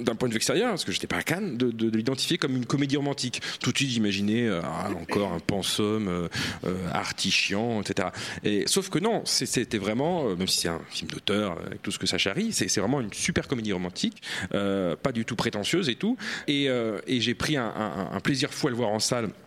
d'un 0.00 0.14
point 0.14 0.28
de 0.28 0.32
vue 0.34 0.38
extérieur, 0.38 0.70
parce 0.70 0.84
que 0.84 0.92
j'étais 0.92 1.06
pas 1.06 1.16
à 1.18 1.22
Cannes, 1.22 1.56
de, 1.56 1.70
de- 1.70 1.90
de 1.90 1.96
l'identifier 1.96 2.38
comme 2.38 2.56
une 2.56 2.66
comédie 2.66 2.96
romantique. 2.96 3.40
Tout 3.60 3.72
de 3.72 3.76
suite 3.76 3.90
j'imaginais 3.90 4.46
euh, 4.46 4.60
ah, 4.64 4.90
encore 5.00 5.32
un 5.32 5.38
pensum 5.40 6.08
euh, 6.08 6.28
euh, 6.66 6.74
artichiant, 6.92 7.80
etc. 7.80 8.08
Et 8.44 8.64
sauf 8.66 8.88
que 8.90 8.98
non, 8.98 9.22
c'était 9.24 9.78
vraiment, 9.78 10.34
même 10.36 10.48
si 10.48 10.60
c'est 10.60 10.68
un 10.68 10.80
film 10.90 11.10
d'auteur 11.10 11.58
avec 11.66 11.82
tout 11.82 11.90
ce 11.90 11.98
que 11.98 12.06
ça 12.06 12.18
charrie, 12.18 12.52
c'est 12.52 12.74
vraiment 12.80 13.00
une 13.00 13.12
super 13.12 13.48
comédie 13.48 13.72
romantique, 13.72 14.22
pas 15.02 15.12
du 15.12 15.24
tout 15.24 15.36
prétentieuse 15.36 15.88
et 15.88 15.94
tout. 15.94 16.16
Et, 16.46 16.68
euh, 16.68 16.98
j'ai 17.06 17.34
pris 17.34 17.56
un, 17.56 18.20
plaisir 18.22 18.52
fou 18.52 18.68
à 18.68 18.70
le 18.70 18.76
voir 18.76 18.90
en 18.90 18.98
salle 18.98 19.26
euh, 19.26 19.45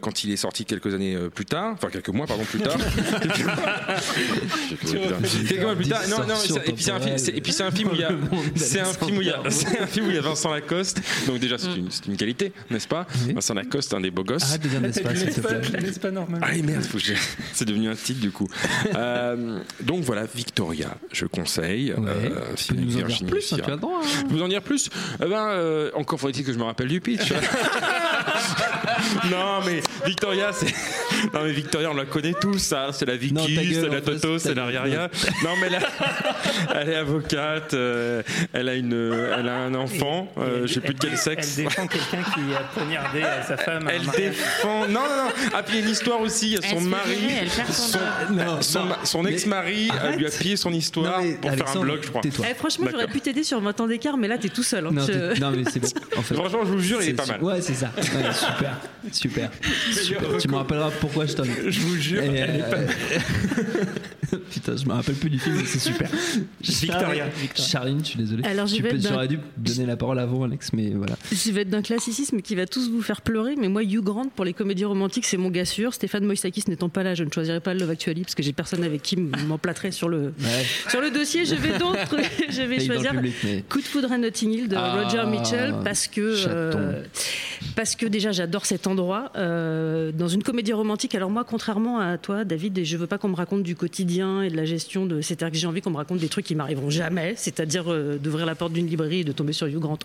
quand 0.00 0.24
il 0.24 0.30
est 0.32 0.36
sorti 0.36 0.64
quelques 0.64 0.94
années 0.94 1.14
euh, 1.16 1.28
plus 1.28 1.44
tard, 1.46 1.72
enfin 1.72 1.88
quelques 1.90 2.08
mois 2.10 2.26
pardon 2.26 2.44
plus 2.44 2.60
tard. 2.60 2.76
quelques 4.80 5.62
mois 5.62 5.74
plus 5.76 5.88
tard. 5.88 6.02
Non, 6.08 6.18
non, 6.26 6.36
ça- 6.36 6.60
et 6.64 6.72
puis 6.72 6.82
c'est 6.84 6.90
un 6.92 7.00
film, 7.00 7.16
et 7.36 7.40
puis 7.40 7.52
c'est 7.52 7.62
un 7.62 7.70
film 7.70 7.90
où 7.90 7.94
il 7.94 8.00
y 8.00 8.04
a, 8.04 8.10
c'est 8.56 8.80
un 8.80 8.84
film 8.92 9.16
où 9.18 9.22
il 9.22 9.26
y 9.28 9.30
a, 9.30 9.40
c'est 9.50 9.80
un 9.80 9.86
film 9.86 10.06
où 10.06 10.10
il 10.10 10.14
y 10.16 10.18
a 10.18 10.22
Vincent 10.22 10.50
Lacoste. 10.52 11.00
Donc 11.26 11.38
déjà 11.40 11.58
c'est 11.58 11.74
une, 11.76 11.90
c'est 11.90 12.06
une 12.06 12.16
qualité, 12.16 12.52
n'est-ce 12.70 12.88
pas? 12.88 13.06
Vincent 13.34 13.54
Lacoste, 13.54 13.94
un 13.94 14.00
des 14.00 14.10
beaux 14.10 14.24
gosses. 14.24 14.42
Arrête 14.44 14.62
de 14.62 14.68
dire 14.68 14.80
n'est-ce 14.80 15.00
pas, 15.00 15.14
s'il 15.14 15.30
te 15.34 15.40
plaît. 15.40 15.80
N'est-ce 15.80 16.00
pas 16.00 16.10
normal? 16.10 16.40
Ah 16.42 16.52
merde, 16.62 16.84
faut 16.84 16.98
que 16.98 17.04
je- 17.04 17.14
c'est 17.52 17.64
devenu 17.64 17.88
un 17.88 17.94
titre 17.96 18.20
du 18.20 18.30
coup. 18.30 18.48
Euh, 18.94 19.58
donc 19.82 20.02
voilà, 20.04 20.24
Victoria, 20.34 20.96
je 21.12 21.26
conseille. 21.26 21.92
Ouais. 21.92 22.08
Euh, 22.08 22.54
Tu 22.56 22.74
peux 22.74 22.80
nous 22.80 22.96
en 23.02 23.06
dire 23.06 23.26
plus, 23.26 23.52
hein, 23.52 23.56
Fira. 23.56 23.66
tu 23.66 23.70
as 23.70 23.74
le 23.74 23.80
droit. 23.80 24.00
hein. 24.02 24.24
Vous 24.28 24.42
en 24.42 24.48
dire 24.48 24.62
plus? 24.62 24.90
Eh 25.22 25.26
ben, 25.28 25.48
euh, 25.48 25.90
Encore 25.94 26.20
faut-il 26.20 26.44
que 26.44 26.52
je 26.52 26.58
me 26.58 26.64
rappelle 26.64 26.88
du 26.88 27.00
pitch. 27.00 27.32
non, 29.30 29.60
mais 29.64 29.82
Victoria, 30.04 30.52
c'est. 30.52 30.72
Non, 31.34 31.40
mais 31.44 31.52
Victoria, 31.52 31.90
on 31.90 31.94
la 31.94 32.04
connaît 32.04 32.34
tous, 32.40 32.58
ça. 32.58 32.88
C'est 32.92 33.06
la 33.06 33.16
Vicky, 33.16 33.74
c'est 33.74 33.88
la 33.88 34.00
Toto, 34.00 34.38
c'est 34.38 34.54
la. 34.54 34.66
Riaria. 34.66 35.08
Non, 35.44 35.50
mais 35.60 35.68
là, 35.70 35.78
elle 36.74 36.88
est 36.90 36.94
avocate, 36.96 37.74
euh, 37.74 38.22
elle, 38.52 38.68
a 38.68 38.74
une, 38.74 38.92
elle 38.92 39.48
a 39.48 39.56
un 39.56 39.74
enfant, 39.74 40.32
euh, 40.38 40.66
je 40.66 40.74
sais 40.74 40.80
plus 40.80 40.94
de 40.94 40.98
quel 41.00 41.16
sexe. 41.18 41.58
Elle 41.58 41.64
défend 41.64 41.86
quelqu'un 41.86 42.22
qui 42.32 42.40
a 42.54 42.60
poignardé 42.74 43.22
à 43.22 43.42
sa 43.42 43.56
femme. 43.56 43.88
Elle 43.92 44.06
défend. 44.16 44.86
Non, 44.88 45.00
non, 45.00 45.24
non. 45.24 45.30
Ah, 45.54 45.62
puis 45.62 45.76
il 45.76 45.80
y 45.80 45.82
a 45.82 45.86
une 45.86 45.92
histoire 45.92 46.20
aussi. 46.20 46.46
Il 46.46 46.52
y 46.52 46.56
a 46.56 46.60
Elle 46.62 46.70
son 46.78 46.80
mari. 46.82 47.16
son 49.04 49.26
ex-mari 49.26 49.88
euh, 50.04 50.16
lui 50.16 50.26
a 50.26 50.30
pillé 50.30 50.56
son 50.56 50.72
histoire 50.72 51.20
Non, 51.22 51.32
pour 51.40 51.50
faire 51.52 51.76
un 51.76 51.80
blog, 51.80 52.00
je 52.02 52.08
crois. 52.08 52.20
tais-toi. 52.22 52.46
Eh, 52.50 52.54
franchement, 52.54 52.86
j'aurais 52.90 53.06
pu 53.08 53.20
t'aider 53.20 53.42
sur 53.44 53.60
20 53.60 53.80
ans 53.80 53.86
d'écart, 53.86 54.16
mais 54.16 54.28
là, 54.28 54.38
t'es 54.38 54.48
tout 54.48 54.62
seul. 54.62 54.86
hein. 54.86 54.90
Non, 54.92 55.02
Je- 55.06 55.12
t'es- 55.12 55.40
non, 55.40 55.50
mais 55.50 55.64
c'est 55.70 55.80
bon. 55.80 55.88
En 56.16 56.22
fait, 56.22 56.34
Franchement, 56.34 56.60
je 56.64 56.70
vous 56.72 56.80
jure, 56.80 57.02
il 57.02 57.10
est 57.10 57.14
pas 57.14 57.24
su- 57.24 57.30
mal. 57.32 57.42
Ouais, 57.42 57.60
c'est 57.60 57.74
ça. 57.74 57.90
Ouais, 57.96 58.02
super, 58.32 58.76
super. 59.12 59.50
Super. 59.92 60.38
Tu 60.38 60.48
me 60.48 60.56
rappelleras 60.56 60.90
pourquoi 61.00 61.11
je 61.26 61.34
t'en 61.34 61.44
ai. 61.44 61.70
Je 61.70 61.80
vous 61.80 61.96
jure, 61.96 62.22
Et, 62.22 62.26
elle 62.36 62.56
est 62.56 62.70
pas 62.70 62.76
euh, 62.76 64.36
Putain, 64.50 64.76
je 64.76 64.86
me 64.86 64.92
rappelle 64.92 65.14
plus 65.14 65.30
du 65.30 65.38
film, 65.38 65.56
mais 65.56 65.64
c'est 65.66 65.78
super. 65.78 66.08
Victoria, 66.62 67.26
Victoria. 67.28 67.70
Charline, 67.70 68.00
je 68.00 68.04
suis 68.10 68.18
désolé. 68.18 68.44
Alors, 68.44 68.66
tu 68.66 68.82
vais 68.82 68.90
peux, 68.90 68.98
j'aurais 69.00 69.28
dû 69.28 69.38
donner 69.56 69.86
la 69.86 69.96
parole 69.96 70.18
avant, 70.18 70.44
Alex, 70.44 70.72
mais 70.72 70.90
voilà. 70.90 71.16
Je 71.30 71.50
vais 71.50 71.62
être 71.62 71.70
d'un 71.70 71.82
classicisme 71.82 72.40
qui 72.40 72.54
va 72.54 72.66
tous 72.66 72.90
vous 72.90 73.02
faire 73.02 73.20
pleurer, 73.20 73.56
mais 73.56 73.68
moi, 73.68 73.82
Hugh 73.82 74.00
Grant, 74.02 74.28
pour 74.34 74.44
les 74.44 74.54
comédies 74.54 74.84
romantiques, 74.84 75.26
c'est 75.26 75.36
mon 75.36 75.50
gars 75.50 75.64
sûr. 75.64 75.92
Stéphane 75.92 76.24
Moïsakis 76.24 76.64
n'étant 76.68 76.88
pas 76.88 77.02
là, 77.02 77.14
je 77.14 77.24
ne 77.24 77.30
choisirai 77.30 77.60
pas 77.60 77.74
Love 77.74 77.90
Actually 77.90 78.22
parce 78.22 78.34
que 78.34 78.42
j'ai 78.42 78.52
personne 78.52 78.84
avec 78.84 79.02
qui 79.02 79.16
m'emplâtrer 79.16 79.90
sur 79.90 80.08
le, 80.08 80.32
Ouais. 80.42 80.64
sur 80.88 81.00
le 81.00 81.10
dossier. 81.10 81.44
Je 81.44 81.54
vais 81.54 81.78
donc 81.78 81.96
je 82.48 82.62
vais 82.62 82.80
choisir 82.80 83.10
public, 83.12 83.34
mais. 83.44 83.64
Coup 83.68 83.80
de 83.80 83.84
foudre 83.86 84.12
à 84.12 84.18
Notting 84.18 84.50
Hill 84.52 84.68
de 84.68 84.76
Ah, 84.76 85.02
Roger 85.02 85.24
Mitchell 85.30 85.74
parce 85.84 86.06
que 86.06 86.20
euh, 86.48 87.02
parce 87.76 87.96
que 87.96 88.06
déjà 88.06 88.32
j'adore 88.32 88.66
cet 88.66 88.86
endroit 88.86 89.30
euh, 89.36 90.12
dans 90.12 90.28
une 90.28 90.42
comédie 90.42 90.72
romantique. 90.72 91.01
Alors 91.14 91.30
moi, 91.30 91.44
contrairement 91.44 91.98
à 91.98 92.16
toi, 92.18 92.44
David, 92.44 92.78
et 92.78 92.84
je 92.84 92.96
veux 92.96 93.06
pas 93.06 93.18
qu'on 93.18 93.28
me 93.28 93.34
raconte 93.34 93.62
du 93.62 93.74
quotidien 93.76 94.42
et 94.42 94.50
de 94.50 94.56
la 94.56 94.64
gestion 94.64 95.04
de. 95.06 95.20
C'est-à-dire 95.20 95.52
que 95.52 95.58
j'ai 95.58 95.66
envie 95.66 95.80
qu'on 95.82 95.90
me 95.90 95.96
raconte 95.96 96.18
des 96.18 96.28
trucs 96.28 96.46
qui 96.46 96.54
m'arriveront 96.54 96.90
jamais, 96.90 97.34
c'est-à-dire 97.36 97.92
euh, 97.92 98.18
d'ouvrir 98.18 98.46
la 98.46 98.54
porte 98.54 98.72
d'une 98.72 98.86
librairie 98.86 99.20
et 99.20 99.24
de 99.24 99.32
tomber 99.32 99.52
sur 99.52 99.66
Hugh 99.66 99.78
Grant. 99.78 99.98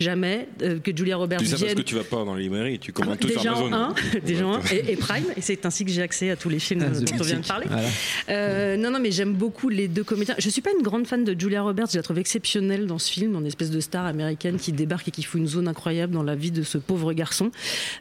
Jamais 0.00 0.48
euh, 0.62 0.78
que 0.78 0.94
Julia 0.96 1.16
Roberts 1.16 1.38
Tu 1.40 1.46
sais 1.46 1.52
parce 1.52 1.62
vienne. 1.64 1.74
que 1.76 1.82
tu 1.82 1.94
vas 1.94 2.04
pas 2.04 2.24
dans 2.24 2.34
les 2.34 2.44
librairies, 2.44 2.78
tu 2.78 2.92
commandes 2.92 3.18
tout 3.18 3.28
sur 3.28 3.40
Amazon. 3.40 3.72
1, 3.72 3.94
déjà 4.24 4.44
un, 4.46 4.60
et, 4.70 4.92
et 4.92 4.96
Prime, 4.96 5.24
et 5.36 5.40
c'est 5.40 5.64
ainsi 5.66 5.84
que 5.84 5.90
j'ai 5.90 6.02
accès 6.02 6.30
à 6.30 6.36
tous 6.36 6.48
les 6.48 6.58
films 6.58 6.84
Ah, 6.86 6.90
dont 6.90 7.04
The 7.04 7.12
on 7.20 7.24
vient 7.24 7.40
de 7.40 7.46
parler. 7.46 7.66
Voilà. 7.68 7.88
Euh, 8.28 8.76
non, 8.76 8.90
non, 8.90 8.98
mais 9.00 9.10
j'aime 9.10 9.32
beaucoup 9.34 9.68
les 9.68 9.88
deux 9.88 10.04
comédiens. 10.04 10.34
Je 10.38 10.48
suis 10.50 10.60
pas 10.62 10.70
une 10.76 10.82
grande 10.82 11.06
fan 11.06 11.24
de 11.24 11.38
Julia 11.38 11.62
Roberts. 11.62 11.88
Je 11.92 11.96
la 11.96 12.02
trouve 12.02 12.18
exceptionnelle 12.18 12.86
dans 12.86 12.98
ce 12.98 13.10
film, 13.10 13.36
en 13.36 13.44
espèce 13.44 13.70
de 13.70 13.80
star 13.80 14.06
américaine 14.06 14.58
qui 14.58 14.72
débarque 14.72 15.08
et 15.08 15.10
qui 15.10 15.22
fout 15.22 15.40
une 15.40 15.46
zone 15.48 15.68
incroyable 15.68 16.12
dans 16.12 16.22
la 16.22 16.34
vie 16.34 16.50
de 16.50 16.62
ce 16.62 16.78
pauvre 16.78 17.12
garçon. 17.12 17.50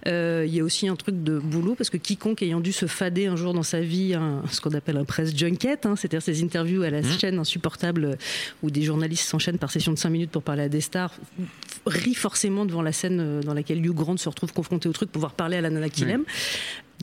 Euh, 0.07 0.43
Il 0.47 0.53
y 0.53 0.59
a 0.59 0.63
aussi 0.63 0.87
un 0.87 0.95
truc 0.95 1.23
de 1.23 1.39
boulot 1.39 1.75
parce 1.75 1.89
que 1.89 1.97
quiconque 2.25 2.41
ayant 2.41 2.59
dû 2.59 2.71
se 2.71 2.87
fader 2.87 3.27
un 3.27 3.35
jour 3.35 3.53
dans 3.53 3.61
sa 3.63 3.81
vie, 3.81 4.15
un- 4.15 4.41
ce 4.51 4.59
qu'on 4.59 4.71
appelle 4.73 4.97
un 4.97 5.05
press 5.05 5.35
junket, 5.35 5.85
hein, 5.85 5.95
c'est-à-dire 5.95 6.21
ces 6.23 6.43
interviews 6.43 6.81
à 6.81 6.89
la 6.89 7.03
chaîne 7.03 7.37
insupportables 7.37 8.05
euh, 8.05 8.15
où 8.63 8.71
des 8.71 8.81
journalistes 8.81 9.27
s'enchaînent 9.29 9.59
par 9.59 9.69
session 9.71 9.91
de 9.91 9.97
5 9.97 10.09
minutes 10.09 10.31
pour 10.31 10.41
parler 10.41 10.63
à 10.63 10.69
des 10.69 10.81
stars, 10.81 11.13
rit 11.85 12.15
forcément 12.15 12.65
devant 12.65 12.81
la 12.81 12.91
scène 12.91 13.19
euh, 13.19 13.41
dans 13.43 13.53
laquelle 13.53 13.85
Hugh 13.85 13.93
Grant 13.93 14.17
se 14.17 14.27
retrouve 14.27 14.53
confronté 14.53 14.89
au 14.89 14.91
truc 14.93 15.09
pour 15.11 15.19
pouvoir 15.21 15.33
parler 15.33 15.57
à 15.57 15.61
la 15.61 15.69
nana 15.69 15.89
qu'il 15.89 16.09
aime. 16.09 16.23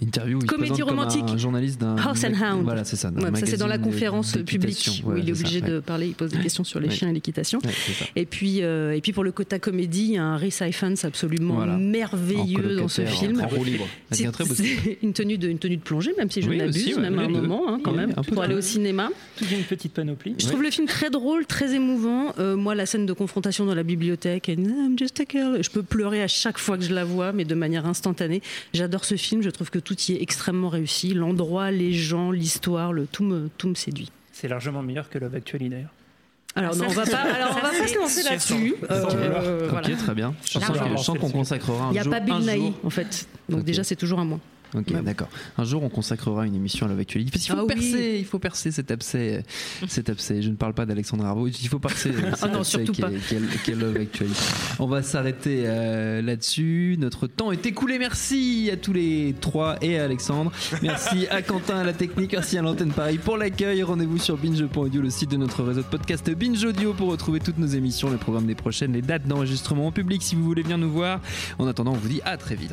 Interview, 0.00 0.38
Comédie 0.40 0.70
présente 0.72 0.88
comme 0.88 0.98
romantique. 0.98 1.24
un 1.28 1.36
journaliste 1.36 1.80
d'un. 1.80 1.96
House 1.96 2.24
and 2.24 2.34
Hound. 2.34 2.64
Voilà, 2.64 2.84
c'est 2.84 2.96
ça. 2.96 3.10
ça 3.34 3.46
c'est 3.46 3.56
dans 3.56 3.66
la 3.66 3.78
conférence 3.78 4.32
publique 4.46 5.02
où 5.04 5.16
il 5.16 5.28
est 5.28 5.34
ça, 5.34 5.40
obligé 5.40 5.60
de 5.60 5.76
ouais. 5.76 5.80
parler, 5.80 6.06
il 6.08 6.14
pose 6.14 6.30
des 6.30 6.38
questions 6.38 6.64
sur 6.64 6.80
les 6.80 6.88
Ouais. 6.88 6.94
chiens 6.94 7.08
et 7.10 7.12
l'équitation. 7.12 7.60
Et 8.16 8.26
puis, 8.26 8.62
euh, 8.62 8.96
et 8.96 9.00
puis 9.00 9.12
pour 9.12 9.22
le 9.24 9.32
quota 9.32 9.58
comédie, 9.58 10.04
il 10.04 10.12
y 10.12 10.18
a 10.18 10.24
un 10.24 10.36
Rhys 10.36 10.58
Ifans 10.60 10.94
absolument 11.04 11.54
Voilà. 11.54 11.76
Merveilleux 11.76 12.76
dans 12.76 12.88
ce 12.88 13.04
film. 13.04 13.40
En 13.40 13.48
roue 13.48 13.64
libre. 13.64 13.86
C'est 14.10 14.22
C'est 14.22 14.26
un 14.26 14.32
très 14.32 14.44
beau 14.44 14.54
c'est 14.54 14.98
une 15.02 15.12
tenue 15.12 15.38
de 15.38 15.48
une 15.48 15.58
tenue 15.58 15.76
de 15.76 15.82
plongée, 15.82 16.12
même 16.18 16.30
si 16.30 16.42
je 16.42 16.48
Oui, 16.48 16.56
m'abuse, 16.58 16.98
même 16.98 17.18
à 17.18 17.22
un 17.22 17.28
moment, 17.28 17.68
hein, 17.68 17.80
quand 17.82 17.92
Oui, 17.92 17.98
même, 17.98 18.14
pour 18.14 18.42
aller 18.42 18.54
au 18.54 18.60
cinéma. 18.60 19.10
Une 19.40 19.62
petite 19.64 19.92
panoplie. 19.92 20.34
Je 20.38 20.46
trouve 20.46 20.62
le 20.62 20.70
film 20.70 20.86
très 20.86 21.10
drôle, 21.10 21.46
très 21.46 21.74
émouvant. 21.74 22.32
Euh, 22.38 22.56
moi, 22.56 22.74
la 22.74 22.86
scène 22.86 23.06
de 23.06 23.12
confrontation 23.12 23.66
dans 23.66 23.74
la 23.74 23.82
bibliothèque, 23.82 24.48
et, 24.48 24.54
I'm 24.54 24.96
just 24.98 25.20
a 25.20 25.24
girl. 25.28 25.62
je 25.62 25.70
peux 25.70 25.82
pleurer 25.82 26.22
à 26.22 26.28
chaque 26.28 26.58
fois 26.58 26.76
que 26.78 26.84
je 26.84 26.94
la 26.94 27.04
vois, 27.04 27.32
mais 27.32 27.44
de 27.44 27.54
manière 27.54 27.86
instantanée. 27.86 28.42
J'adore 28.74 29.04
ce 29.04 29.16
film. 29.16 29.42
Je 29.42 29.50
trouve 29.50 29.70
que 29.70 29.78
tout 29.82 29.96
y 30.08 30.12
est 30.12 30.22
extrêmement 30.22 30.68
réussi. 30.68 31.12
L'endroit, 31.14 31.70
les 31.70 31.92
gens, 31.92 32.30
l'histoire, 32.30 32.92
le 32.92 33.06
tout 33.06 33.24
me 33.24 33.50
tout 33.58 33.68
me 33.68 33.74
séduit. 33.74 34.10
C'est 34.32 34.48
largement 34.48 34.82
meilleur 34.82 35.08
que 35.10 35.18
Love 35.18 35.34
Actually 35.34 35.68
d'ailleurs. 35.68 35.92
Alors 36.54 36.72
Ah, 36.74 36.76
non, 36.78 36.84
on 36.88 36.92
va 36.92 37.06
pas, 37.06 37.16
alors 37.18 37.50
on 37.56 37.60
va 37.62 37.70
pas 37.70 37.86
se 37.88 37.96
lancer 37.98 38.22
là-dessus. 38.24 38.74
Euh, 38.90 39.68
voilà. 39.70 39.88
Ok, 39.88 39.96
très 39.96 40.14
bien. 40.14 40.34
Je 40.44 40.58
sens 40.98 41.18
qu'on 41.18 41.30
consacrera 41.30 41.84
un 41.86 41.90
Il 41.90 41.92
n'y 41.94 41.98
a 41.98 42.02
jour. 42.02 42.12
pas 42.12 42.20
Bill 42.20 42.34
Nighy 42.36 42.56
jour- 42.56 42.74
en 42.84 42.90
fait. 42.90 43.26
Donc 43.48 43.64
déjà 43.64 43.82
c'est 43.84 43.96
toujours 43.96 44.20
à 44.20 44.24
moi. 44.24 44.38
Ok, 44.74 44.86
Ouais. 44.94 45.02
d'accord. 45.02 45.28
Un 45.58 45.64
jour, 45.64 45.82
on 45.82 45.88
consacrera 45.88 46.46
une 46.46 46.54
émission 46.54 46.86
à 46.86 46.88
Love 46.88 47.00
Actually. 47.00 47.26
Parce 47.30 47.44
qu'il 47.44 47.52
faut 47.54 47.60
Ah 47.60 47.64
oui. 47.64 47.74
percer, 47.74 48.16
il 48.18 48.24
faut 48.24 48.38
percer 48.38 48.70
cet 48.70 48.90
abcès, 48.90 49.42
cet 49.88 50.08
abcès. 50.08 50.40
Je 50.42 50.48
ne 50.48 50.56
parle 50.56 50.72
pas 50.74 50.86
d'Alexandre 50.86 51.24
Arvo. 51.26 51.46
Il 51.48 51.68
faut 51.68 51.78
percer 51.78 52.10
cet 52.12 52.38
Ah 52.42 52.48
non, 52.48 52.60
abcès 52.60 52.84
qui 52.84 53.02
est- 53.02 53.68
est 53.72 53.74
Love 53.74 53.96
Actually. 54.00 54.32
On 54.78 54.86
va 54.86 55.02
s'arrêter 55.02 55.64
euh, 55.66 56.22
là-dessus. 56.22 56.96
Notre 56.98 57.26
temps 57.26 57.52
est 57.52 57.66
écoulé. 57.66 57.98
Merci 57.98 58.70
à 58.72 58.76
tous 58.76 58.92
les 58.92 59.34
trois 59.40 59.76
et 59.82 59.98
à 59.98 60.04
Alexandre. 60.04 60.50
Merci 60.82 61.26
à 61.28 61.42
Quentin 61.42 61.76
à 61.78 61.84
la 61.84 61.92
technique. 61.92 62.32
Merci 62.32 62.56
à 62.58 62.62
l'antenne 62.62 62.92
Paris 62.92 63.18
pour 63.18 63.36
l'accueil. 63.36 63.82
Rendez-vous 63.82 64.18
sur 64.18 64.36
binge.audio, 64.38 65.02
le 65.02 65.10
site 65.10 65.30
de 65.30 65.36
notre 65.36 65.62
réseau 65.62 65.82
de 65.82 65.86
podcast 65.86 66.30
Binge 66.30 66.64
Audio 66.64 66.94
pour 66.94 67.10
retrouver 67.10 67.40
toutes 67.40 67.58
nos 67.58 67.66
émissions, 67.66 68.10
le 68.10 68.16
programme 68.16 68.46
des 68.46 68.54
prochaines, 68.54 68.92
les 68.94 69.02
dates 69.02 69.26
d'enregistrement 69.26 69.86
en 69.86 69.92
public 69.92 70.22
si 70.22 70.34
vous 70.34 70.44
voulez 70.44 70.62
bien 70.62 70.78
nous 70.78 70.90
voir. 70.90 71.20
En 71.58 71.66
attendant, 71.66 71.92
on 71.92 71.96
vous 71.96 72.08
dit 72.08 72.20
à 72.24 72.36
très 72.36 72.54
vite. 72.54 72.72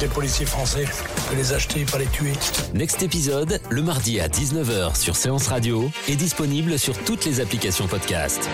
Des 0.00 0.08
policiers 0.08 0.46
français, 0.46 0.84
que 1.30 1.36
les 1.36 1.52
acheter, 1.52 1.84
pas 1.84 1.98
les 1.98 2.06
tuer. 2.06 2.32
Next 2.74 3.02
épisode, 3.02 3.60
le 3.70 3.82
mardi 3.82 4.20
à 4.20 4.28
19h 4.28 4.96
sur 4.96 5.16
Séance 5.16 5.48
Radio, 5.48 5.90
est 6.08 6.16
disponible 6.16 6.78
sur 6.78 6.96
toutes 7.04 7.24
les 7.24 7.40
applications 7.40 7.86
podcast. 7.86 8.48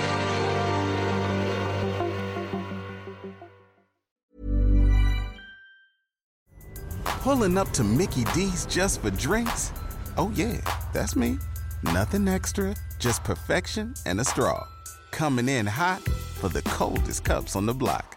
Pulling 7.22 7.58
up 7.58 7.70
to 7.72 7.84
Mickey 7.84 8.24
D's 8.34 8.66
just 8.66 9.00
for 9.00 9.10
drinks? 9.10 9.72
Oh, 10.16 10.30
yeah, 10.34 10.60
that's 10.92 11.14
me. 11.14 11.38
Nothing 11.82 12.28
extra, 12.28 12.74
just 12.98 13.22
perfection 13.24 13.94
and 14.06 14.20
a 14.20 14.24
straw. 14.24 14.66
Coming 15.10 15.48
in 15.48 15.66
hot 15.66 16.00
for 16.40 16.48
the 16.48 16.62
coldest 16.62 17.24
cups 17.24 17.54
on 17.54 17.66
the 17.66 17.74
block. 17.74 18.16